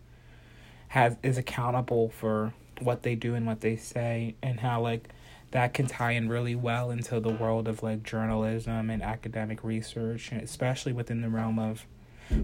[0.89, 5.09] has is accountable for what they do and what they say and how like
[5.52, 10.31] that can tie in really well into the world of like journalism and academic research,
[10.32, 11.86] especially within the realm of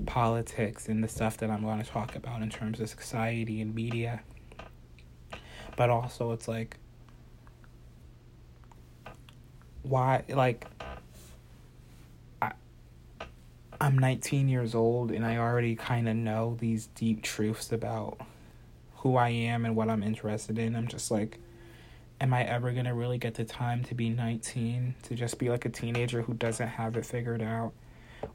[0.07, 3.75] politics and the stuff that I'm going to talk about in terms of society and
[3.75, 4.23] media.
[5.77, 6.79] But also, it's like,
[9.83, 10.67] why, like,
[13.81, 18.19] I'm 19 years old and I already kind of know these deep truths about
[18.97, 20.75] who I am and what I'm interested in.
[20.75, 21.39] I'm just like,
[22.21, 25.51] am I ever going to really get the time to be 19 to just be
[25.51, 27.73] like a teenager who doesn't have it figured out?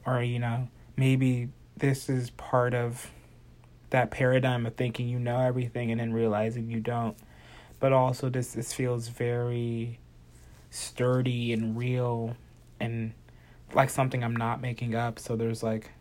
[0.05, 3.09] Or, you know, maybe this is part of
[3.89, 7.17] that paradigm of thinking you know everything and then realizing you don't.
[7.79, 9.99] But also, this, this feels very
[10.69, 12.35] sturdy and real
[12.79, 13.13] and
[13.73, 15.19] like something I'm not making up.
[15.19, 15.91] So there's like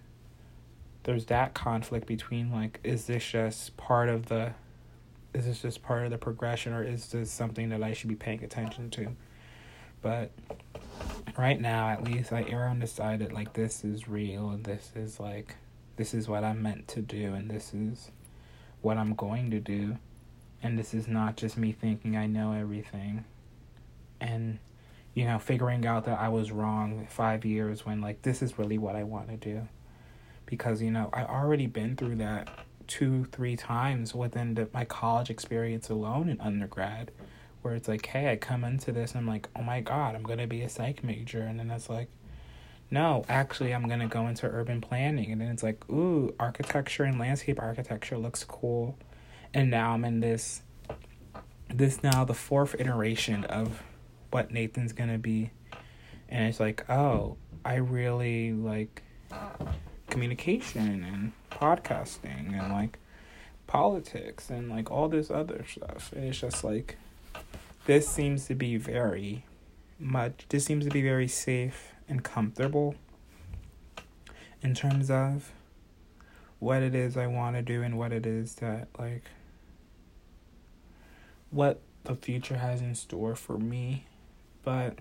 [1.05, 4.52] there's that conflict between like is this just part of the
[5.35, 8.16] is this just part of the progression or is this something that I should be
[8.16, 9.09] paying attention to?
[10.02, 10.31] But
[11.36, 14.65] right now at least I err on the side that like this is real and
[14.65, 15.57] this is like
[15.97, 18.11] this is what I'm meant to do and this is
[18.81, 19.98] what I'm going to do
[20.62, 23.24] and this is not just me thinking I know everything.
[24.20, 24.59] And
[25.15, 28.78] you know, figuring out that I was wrong five years when like this is really
[28.78, 29.69] what I want to do.
[30.47, 32.48] Because, you know, I already been through that
[32.90, 37.12] two, three times within the, my college experience alone in undergrad,
[37.62, 40.24] where it's like, hey, I come into this and I'm like, oh my God, I'm
[40.24, 41.40] gonna be a psych major.
[41.42, 42.08] And then it's like,
[42.90, 45.30] no, actually I'm gonna go into urban planning.
[45.30, 48.98] And then it's like, ooh, architecture and landscape architecture looks cool.
[49.54, 50.62] And now I'm in this
[51.72, 53.82] this now the fourth iteration of
[54.30, 55.50] what Nathan's gonna be,
[56.28, 59.02] and it's like, oh, I really like
[60.11, 62.99] communication and podcasting and like
[63.66, 66.97] politics and like all this other stuff, and it's just like
[67.87, 69.45] this seems to be very
[69.99, 70.47] much.
[70.49, 72.97] This seems to be very safe and comfortable
[74.62, 75.53] in terms of
[76.59, 79.24] what it is I want to do and what it is that like
[81.51, 84.05] what the future has in store for me
[84.62, 84.99] but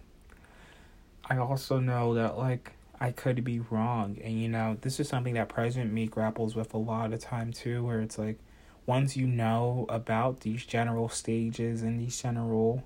[1.30, 5.36] I also know that like I could be wrong and you know this is something
[5.36, 8.40] that present me grapples with a lot of time too where it's like
[8.86, 12.84] once you know about these general stages and these general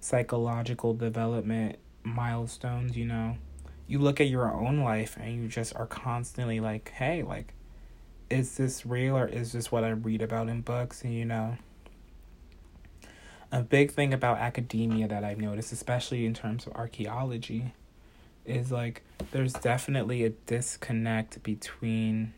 [0.00, 3.36] psychological development milestones you know
[3.86, 7.52] you look at your own life and you just are constantly like hey like
[8.30, 11.02] is this real or is this what I read about in books?
[11.02, 11.58] And you know,
[13.52, 17.74] a big thing about academia that I've noticed, especially in terms of archaeology,
[18.50, 19.02] is like
[19.32, 22.34] there's definitely a disconnect between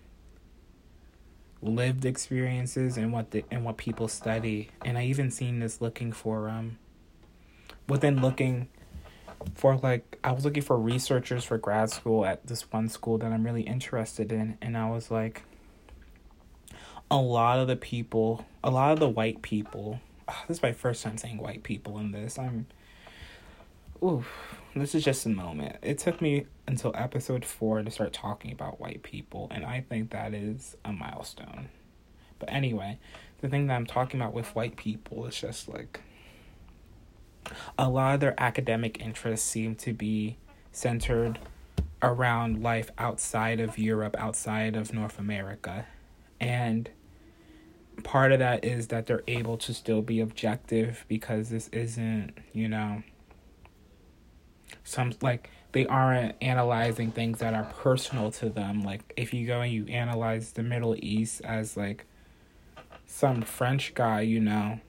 [1.63, 4.71] lived experiences and what the and what people study.
[4.85, 6.79] And I even seen this looking for um
[7.89, 8.69] within looking
[9.55, 13.33] for like I was looking for researchers for grad school at this one school that
[13.33, 15.43] I'm really interested in and I was like
[17.11, 20.01] a lot of the people, a lot of the white people.
[20.27, 22.39] Oh, this is my first time saying white people in this.
[22.39, 22.67] I'm
[24.03, 24.25] ooh,
[24.75, 25.77] this is just a moment.
[25.83, 30.11] It took me until episode 4 to start talking about white people and I think
[30.11, 31.69] that is a milestone.
[32.39, 32.99] But anyway,
[33.41, 36.01] the thing that I'm talking about with white people is just like
[37.79, 40.39] a lot of their academic interests seem to be
[40.71, 41.39] centered
[42.03, 45.87] around life outside of Europe, outside of North America.
[46.41, 46.91] And
[48.03, 52.69] part of that is that they're able to still be objective because this isn't, you
[52.69, 53.03] know,
[54.85, 58.83] some like they aren't analyzing things that are personal to them.
[58.83, 62.05] Like if you go and you analyze the Middle East as like
[63.07, 64.81] some French guy, you know,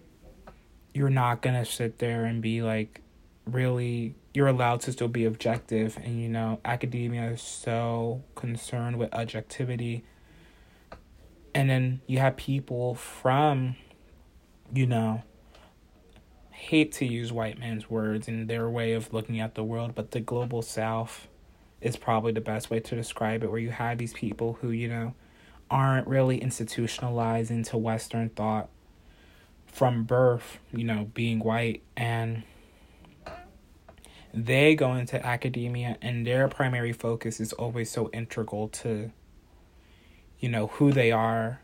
[0.94, 3.02] you're not gonna sit there and be like
[3.46, 9.14] really you're allowed to still be objective and you know academia is so concerned with
[9.14, 10.04] objectivity
[11.54, 13.76] and then you have people from
[14.74, 15.22] you know
[16.64, 20.12] hate to use white man's words and their way of looking at the world but
[20.12, 21.28] the global south
[21.82, 24.88] is probably the best way to describe it where you have these people who you
[24.88, 25.14] know
[25.70, 28.70] aren't really institutionalized into western thought
[29.74, 32.44] from birth, you know, being white and
[34.34, 39.12] they go into academia and their primary focus is always so integral to
[40.40, 41.62] you know who they are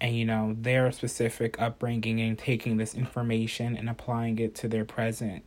[0.00, 4.84] and you know their specific upbringing and taking this information and applying it to their
[4.84, 5.44] present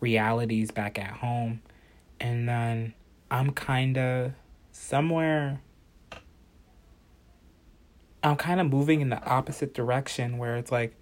[0.00, 1.62] realities back at home.
[2.20, 2.94] And then
[3.30, 4.32] i'm kind of
[4.72, 5.60] somewhere
[8.24, 10.94] i'm kind of moving in the opposite direction where it's like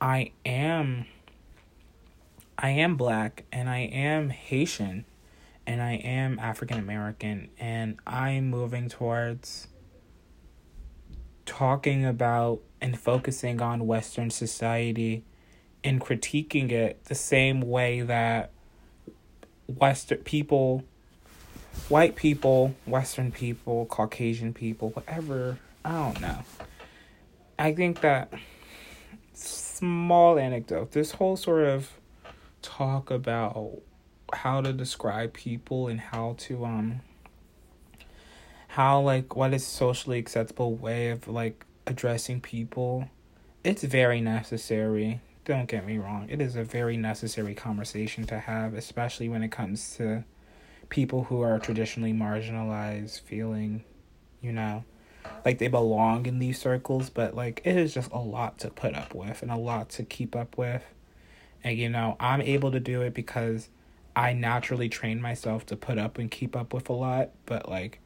[0.00, 1.04] I am
[2.56, 5.04] I am black and I am Haitian
[5.66, 9.68] and I am African American and I'm moving towards
[11.50, 15.24] talking about and focusing on western society
[15.82, 18.50] and critiquing it the same way that
[19.66, 20.84] western people
[21.88, 26.38] white people, western people, caucasian people, whatever, I don't know.
[27.58, 28.32] I think that
[29.34, 30.92] small anecdote.
[30.92, 31.90] This whole sort of
[32.62, 33.80] talk about
[34.32, 37.00] how to describe people and how to um
[38.70, 43.08] how like what is socially acceptable way of like addressing people.
[43.64, 45.20] It's very necessary.
[45.44, 46.26] Don't get me wrong.
[46.30, 50.24] It is a very necessary conversation to have especially when it comes to
[50.88, 53.84] people who are traditionally marginalized feeling
[54.40, 54.84] you know
[55.44, 58.94] like they belong in these circles, but like it is just a lot to put
[58.94, 60.84] up with and a lot to keep up with.
[61.64, 63.68] And you know, I'm able to do it because
[64.14, 67.99] I naturally train myself to put up and keep up with a lot, but like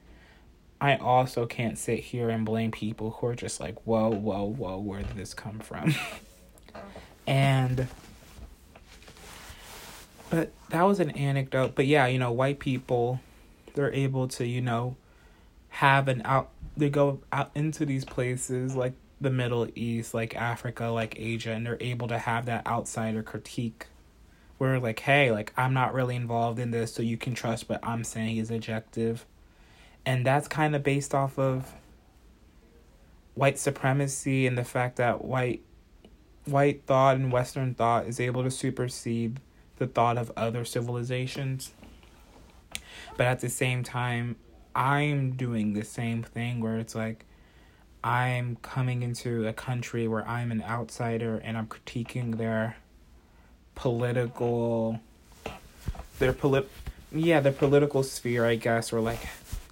[0.80, 4.78] I also can't sit here and blame people who are just like, whoa, whoa, whoa,
[4.78, 5.94] where did this come from?
[7.26, 7.88] and
[10.30, 11.74] but that was an anecdote.
[11.74, 13.20] But yeah, you know, white people,
[13.74, 14.96] they're able to, you know,
[15.68, 20.86] have an out they go out into these places like the Middle East, like Africa,
[20.86, 23.86] like Asia, and they're able to have that outsider critique
[24.58, 27.80] where like, hey, like I'm not really involved in this, so you can trust what
[27.82, 29.24] I'm saying is objective.
[30.06, 31.72] And that's kind of based off of
[33.34, 35.62] white supremacy and the fact that white
[36.44, 39.40] white thought and western thought is able to supersede
[39.78, 41.72] the thought of other civilizations.
[43.16, 44.36] But at the same time,
[44.74, 47.24] I'm doing the same thing where it's like
[48.02, 52.76] I'm coming into a country where I'm an outsider and I'm critiquing their
[53.74, 55.00] political
[56.18, 56.68] their polit
[57.12, 59.20] yeah, their political sphere, I guess, or like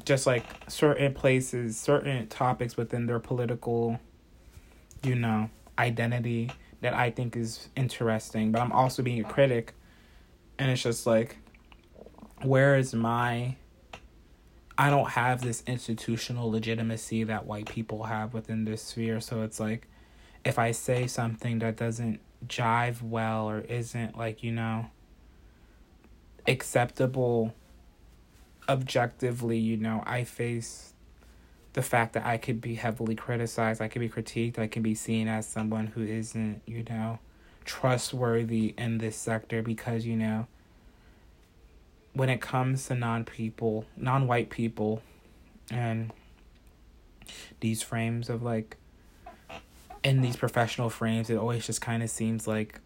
[0.04, 4.00] just like certain places, certain topics within their political
[5.02, 6.50] you know, identity
[6.80, 9.74] that I think is interesting, but I'm also being a critic
[10.58, 11.38] and it's just like
[12.42, 13.56] where is my
[14.78, 19.20] I don't have this institutional legitimacy that white people have within this sphere.
[19.20, 19.86] So it's like
[20.44, 24.86] if I say something that doesn't jive well or isn't like, you know,
[26.48, 27.54] acceptable
[28.68, 30.92] objectively, you know, I face
[31.72, 34.94] the fact that I could be heavily criticized, I could be critiqued, I can be
[34.94, 37.18] seen as someone who isn't, you know,
[37.64, 40.46] trustworthy in this sector because, you know,
[42.12, 45.02] when it comes to non people, non white people,
[45.70, 46.12] and
[47.60, 48.76] these frames of like,
[50.04, 52.80] in these professional frames, it always just kind of seems like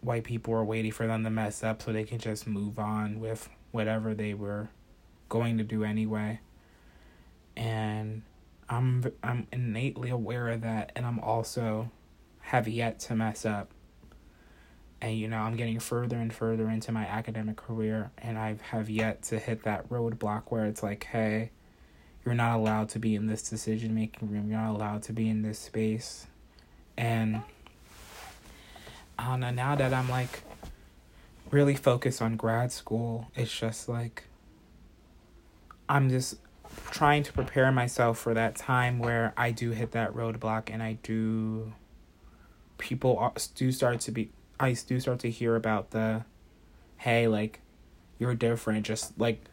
[0.00, 3.20] white people are waiting for them to mess up so they can just move on
[3.20, 4.68] with whatever they were
[5.28, 6.40] going to do anyway
[7.56, 8.22] and
[8.68, 11.90] I'm I'm innately aware of that and I'm also
[12.40, 13.70] have yet to mess up.
[15.00, 18.88] And you know, I'm getting further and further into my academic career and I have
[18.90, 21.50] yet to hit that roadblock where it's like, hey,
[22.24, 24.50] you're not allowed to be in this decision making room.
[24.50, 26.26] You're not allowed to be in this space.
[26.96, 27.42] And
[29.18, 30.42] I don't know, now that I'm like
[31.50, 34.24] really focused on grad school, it's just like
[35.88, 36.36] I'm just
[36.90, 40.98] trying to prepare myself for that time where I do hit that roadblock and I
[41.02, 41.72] do
[42.78, 46.24] people do start to be I do start to hear about the
[46.98, 47.60] hey like
[48.18, 49.44] you're different just like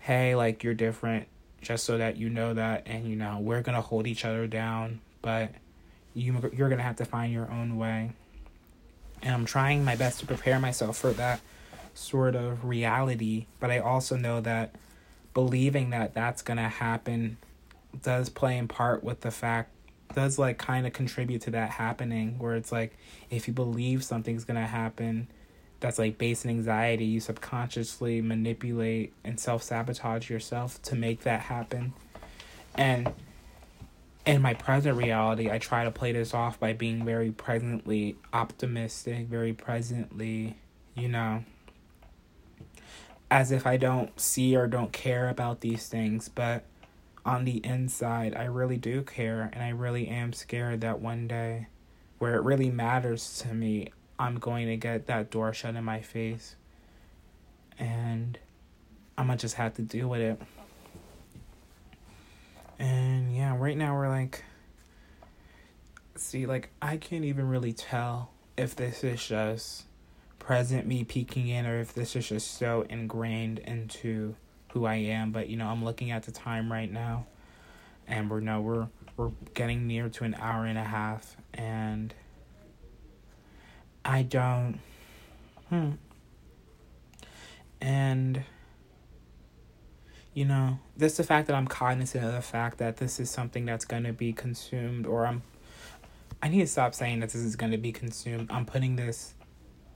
[0.00, 1.26] hey like you're different
[1.60, 4.46] just so that you know that and you know we're going to hold each other
[4.46, 5.50] down but
[6.14, 8.12] you you're going to have to find your own way.
[9.22, 11.40] And I'm trying my best to prepare myself for that
[11.92, 14.74] sort of reality but I also know that
[15.34, 17.36] believing that that's going to happen
[18.02, 19.70] does play in part with the fact
[20.14, 22.96] does like kind of contribute to that happening where it's like
[23.30, 25.28] if you believe something's going to happen
[25.78, 31.92] that's like based in anxiety you subconsciously manipulate and self-sabotage yourself to make that happen.
[32.74, 33.12] And
[34.26, 39.26] in my present reality i try to play this off by being very presently optimistic
[39.26, 40.56] very presently
[40.94, 41.42] you know
[43.30, 46.64] as if I don't see or don't care about these things, but
[47.24, 51.68] on the inside, I really do care, and I really am scared that one day,
[52.18, 56.00] where it really matters to me, I'm going to get that door shut in my
[56.00, 56.56] face,
[57.78, 58.38] and
[59.16, 60.40] I'm gonna just have to deal with it.
[62.78, 64.42] And yeah, right now we're like,
[66.16, 69.84] see, like, I can't even really tell if this is just
[70.40, 74.34] present me peeking in or if this is just so ingrained into
[74.72, 75.30] who I am.
[75.30, 77.26] But you know, I'm looking at the time right now
[78.08, 82.12] and we're no we're we're getting near to an hour and a half and
[84.04, 84.80] I don't
[85.68, 85.92] hmm
[87.80, 88.42] and
[90.32, 93.64] you know, this the fact that I'm cognizant of the fact that this is something
[93.64, 95.42] that's gonna be consumed or I'm
[96.42, 98.50] I need to stop saying that this is gonna be consumed.
[98.50, 99.34] I'm putting this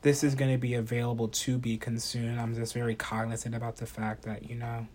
[0.04, 2.38] this is going to be available to be consumed.
[2.38, 4.86] I'm just very cognizant about the fact that, you know,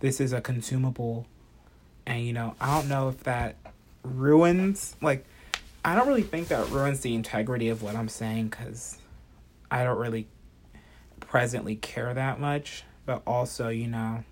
[0.00, 1.26] this is a consumable.
[2.06, 3.56] And, you know, I don't know if that
[4.02, 5.24] ruins, like,
[5.82, 8.98] I don't really think that ruins the integrity of what I'm saying because
[9.70, 10.28] I don't really
[11.20, 12.84] presently care that much.
[13.06, 14.22] But also, you know,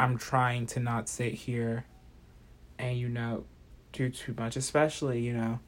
[0.00, 1.84] I'm trying to not sit here
[2.78, 3.44] and, you know,
[3.92, 5.60] do too much, especially, you know,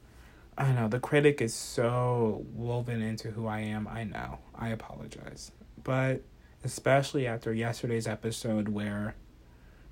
[0.57, 3.87] I know the critic is so woven into who I am.
[3.87, 4.39] I know.
[4.55, 5.51] I apologize.
[5.83, 6.23] But
[6.63, 9.15] especially after yesterday's episode where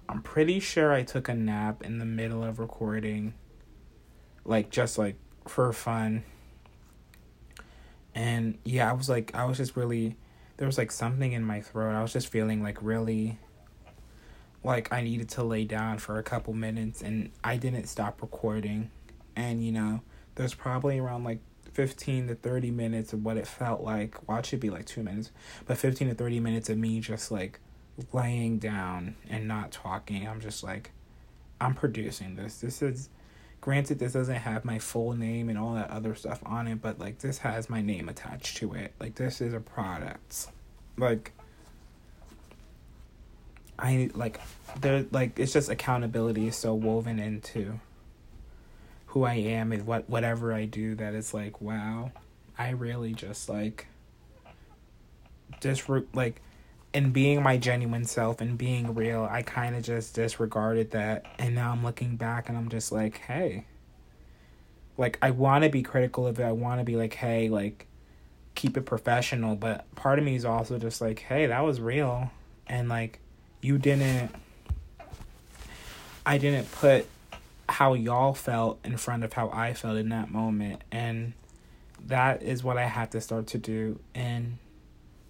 [0.07, 3.33] I'm pretty sure I took a nap in the middle of recording
[4.45, 5.15] like just like
[5.47, 6.23] for fun.
[8.15, 10.17] And yeah, I was like I was just really
[10.57, 11.95] there was like something in my throat.
[11.95, 13.37] I was just feeling like really
[14.63, 18.91] like I needed to lay down for a couple minutes and I didn't stop recording.
[19.35, 20.01] And you know,
[20.35, 21.39] there's probably around like
[21.73, 24.27] 15 to 30 minutes of what it felt like.
[24.27, 25.31] Well, it be like two minutes,
[25.65, 27.59] but 15 to 30 minutes of me just like
[28.11, 30.27] laying down and not talking.
[30.27, 30.91] I'm just like,
[31.59, 32.59] I'm producing this.
[32.59, 33.09] This is,
[33.61, 36.99] granted, this doesn't have my full name and all that other stuff on it, but
[36.99, 38.93] like this has my name attached to it.
[38.99, 40.47] Like this is a product.
[40.97, 41.33] Like,
[43.79, 44.39] I like,
[44.79, 47.79] there, like, it's just accountability is so woven into
[49.13, 52.11] who I am and what whatever I do that is like wow
[52.57, 53.85] I really just like
[55.61, 56.41] just like
[56.95, 61.27] in being my genuine self and being real I kind of just disregarded that.
[61.37, 63.65] And now I'm looking back and I'm just like hey.
[64.97, 66.43] Like I want to be critical of it.
[66.43, 67.85] I want to be like hey like
[68.55, 69.55] keep it professional.
[69.55, 72.31] But part of me is also just like hey that was real.
[72.65, 73.19] And like
[73.61, 74.31] you didn't
[76.25, 77.05] I didn't put
[77.73, 80.83] how y'all felt in front of how I felt in that moment.
[80.91, 81.33] And
[82.05, 84.59] that is what I have to start to do in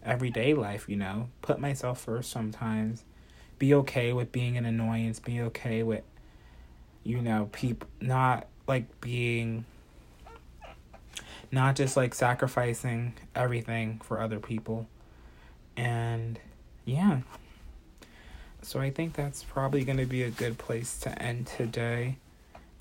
[0.04, 3.04] everyday life, you know, put myself first sometimes
[3.60, 6.04] be okay with being an annoyance, be okay with
[7.04, 9.66] you know, people not like being
[11.52, 14.88] not just like sacrificing everything for other people.
[15.78, 16.40] And
[16.86, 17.22] yeah.
[18.62, 22.18] So I think that's probably going to be a good place to end today.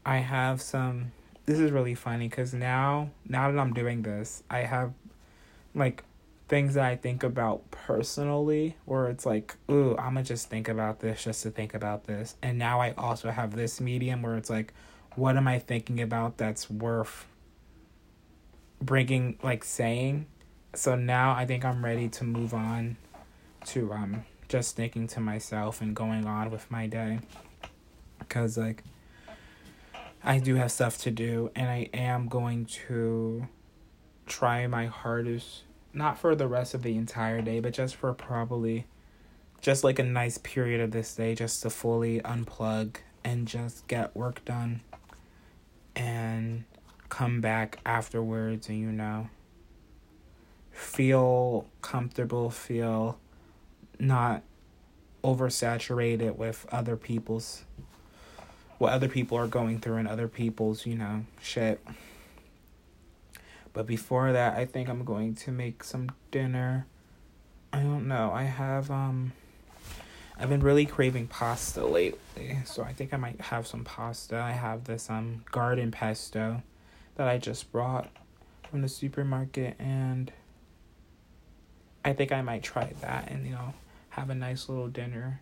[0.05, 1.12] I have some
[1.45, 4.93] this is really funny cuz now now that I'm doing this, I have
[5.74, 6.05] like
[6.49, 11.01] things that I think about personally where it's like, ooh, I'm gonna just think about
[11.01, 12.37] this just to think about this.
[12.43, 14.74] And now I also have this medium where it's like,
[15.15, 17.27] what am I thinking about that's worth
[18.81, 20.27] bringing, like saying?
[20.74, 22.97] So now I think I'm ready to move on
[23.66, 27.20] to um just thinking to myself and going on with my day.
[28.19, 28.85] Because, like,
[30.24, 33.49] I do have stuff to do and I am going to
[34.27, 38.86] try my hardest not for the rest of the entire day, but just for probably
[39.61, 44.15] just like a nice period of this day just to fully unplug and just get
[44.16, 44.81] work done
[45.94, 46.65] and
[47.09, 49.28] come back afterwards and you know.
[50.70, 53.19] Feel comfortable, feel
[53.99, 54.43] not
[55.23, 57.65] oversaturated with other people's
[58.83, 61.81] what other people are going through and other people's, you know, shit.
[63.73, 66.87] But before that, I think I'm going to make some dinner.
[67.73, 68.33] I don't know.
[68.35, 69.35] I have um
[70.37, 74.37] I've been really craving pasta lately, so I think I might have some pasta.
[74.37, 76.65] I have this um garden pesto
[77.15, 78.11] that I just brought
[78.69, 80.33] from the supermarket and
[82.05, 83.75] I think I might try that and you know
[84.11, 85.41] have a nice little dinner.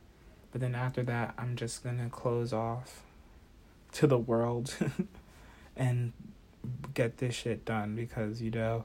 [0.53, 3.03] But then after that, I'm just going to close off
[3.93, 4.75] to the world
[5.77, 6.13] and
[6.95, 8.85] get this shit done because you know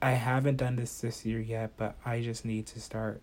[0.00, 3.20] I haven't done this this year yet, but I just need to start.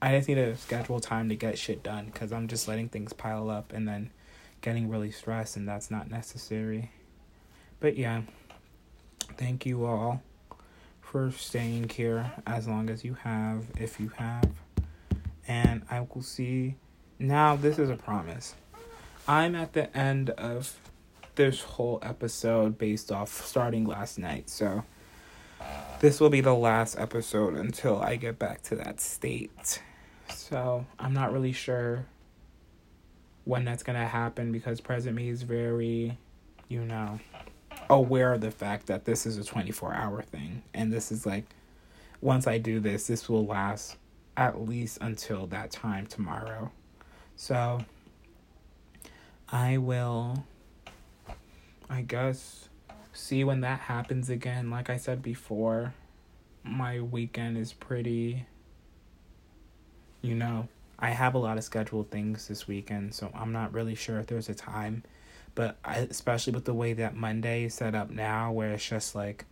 [0.00, 3.12] I just need to schedule time to get shit done because I'm just letting things
[3.12, 4.10] pile up and then
[4.60, 6.90] getting really stressed, and that's not necessary.
[7.80, 8.22] But yeah,
[9.36, 10.22] thank you all
[11.00, 14.50] for staying here as long as you have, if you have.
[15.46, 16.76] And I will see.
[17.18, 18.54] Now, this is a promise.
[19.26, 20.80] I'm at the end of
[21.36, 24.50] this whole episode based off starting last night.
[24.50, 24.84] So
[26.00, 29.80] this will be the last episode until I get back to that state.
[30.28, 32.06] So I'm not really sure
[33.44, 36.18] when that's gonna happen because present me is very,
[36.68, 37.20] you know,
[37.88, 40.62] aware of the fact that this is a 24 hour thing.
[40.74, 41.44] And this is like,
[42.20, 43.96] once I do this, this will last
[44.36, 46.72] at least until that time tomorrow.
[47.36, 47.84] So
[49.52, 50.44] I will
[51.90, 52.70] I guess
[53.12, 54.70] see when that happens again.
[54.70, 55.92] Like I said before,
[56.64, 58.46] my weekend is pretty
[60.22, 60.68] you know,
[61.00, 64.28] I have a lot of scheduled things this weekend, so I'm not really sure if
[64.28, 65.02] there's a time.
[65.56, 69.14] But I, especially with the way that Monday is set up now, where it's just
[69.14, 69.44] like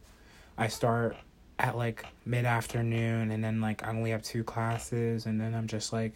[0.57, 1.17] I start
[1.59, 5.67] at like mid afternoon and then like I only have two classes, and then I'm
[5.67, 6.15] just like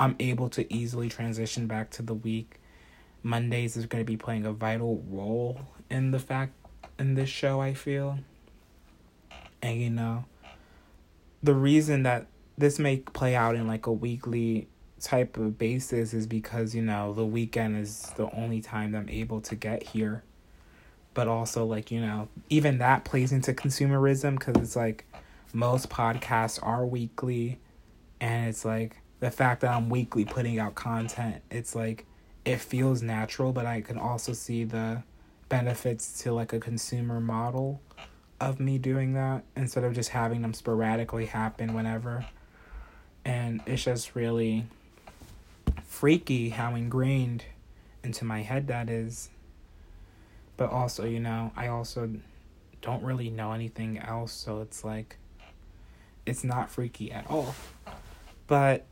[0.00, 2.58] I'm able to easily transition back to the week
[3.24, 5.58] Mondays is going to be playing a vital role
[5.90, 6.52] in the fact
[6.98, 8.18] in this show, I feel.
[9.62, 10.26] And you know,
[11.42, 12.26] the reason that
[12.56, 14.68] this may play out in like a weekly
[15.00, 19.40] type of basis is because, you know, the weekend is the only time I'm able
[19.42, 20.22] to get here.
[21.14, 25.06] But also, like, you know, even that plays into consumerism because it's like
[25.52, 27.58] most podcasts are weekly.
[28.20, 32.06] And it's like the fact that I'm weekly putting out content, it's like
[32.44, 35.02] it feels natural, but I can also see the
[35.48, 37.80] benefits to like a consumer model
[38.40, 42.26] of me doing that instead of just having them sporadically happen whenever.
[43.24, 44.66] And it's just really
[45.84, 47.44] freaky how ingrained
[48.02, 49.30] into my head that is.
[50.56, 52.10] But also, you know, I also
[52.82, 55.16] don't really know anything else, so it's like
[56.26, 57.54] it's not freaky at all.
[58.46, 58.84] But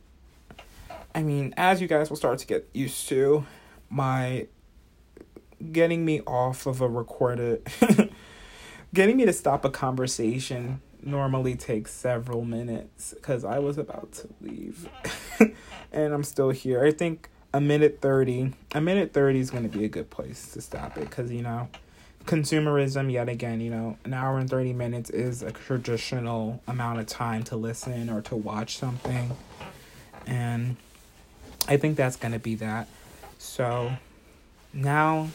[1.15, 3.45] I mean, as you guys will start to get used to,
[3.89, 4.47] my
[5.71, 7.67] getting me off of a recorded,
[8.93, 14.29] getting me to stop a conversation normally takes several minutes because I was about to
[14.41, 14.87] leave
[15.91, 16.83] and I'm still here.
[16.83, 20.51] I think a minute 30, a minute 30 is going to be a good place
[20.53, 21.69] to stop it because, you know,
[22.25, 27.05] consumerism, yet again, you know, an hour and 30 minutes is a traditional amount of
[27.05, 29.35] time to listen or to watch something.
[30.25, 30.77] And
[31.67, 32.87] I think that's going to be that.
[33.37, 33.93] So
[34.73, 35.29] now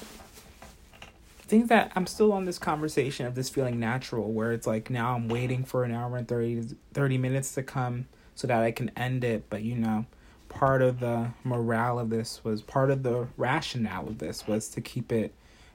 [1.40, 4.90] I think that I'm still on this conversation of this feeling natural where it's like
[4.90, 8.70] now I'm waiting for an hour and 30, 30 minutes to come so that I
[8.70, 9.48] can end it.
[9.48, 10.04] But you know,
[10.48, 14.80] part of the morale of this was part of the rationale of this was to
[14.80, 15.32] keep it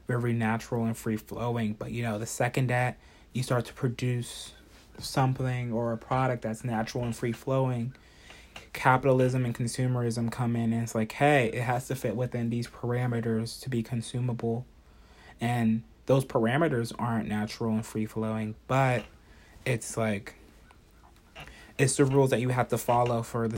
[0.08, 1.74] very natural and free flowing.
[1.74, 2.98] But you know, the second that
[3.34, 4.54] you start to produce
[5.00, 7.96] something or a product that's natural and free flowing,
[8.74, 12.68] capitalism and consumerism come in and it's like, hey, it has to fit within these
[12.68, 14.66] parameters to be consumable.
[15.40, 19.06] And those parameters aren't natural and free flowing, but
[19.66, 20.36] it's like
[21.78, 23.52] it's the rules that you have to follow for the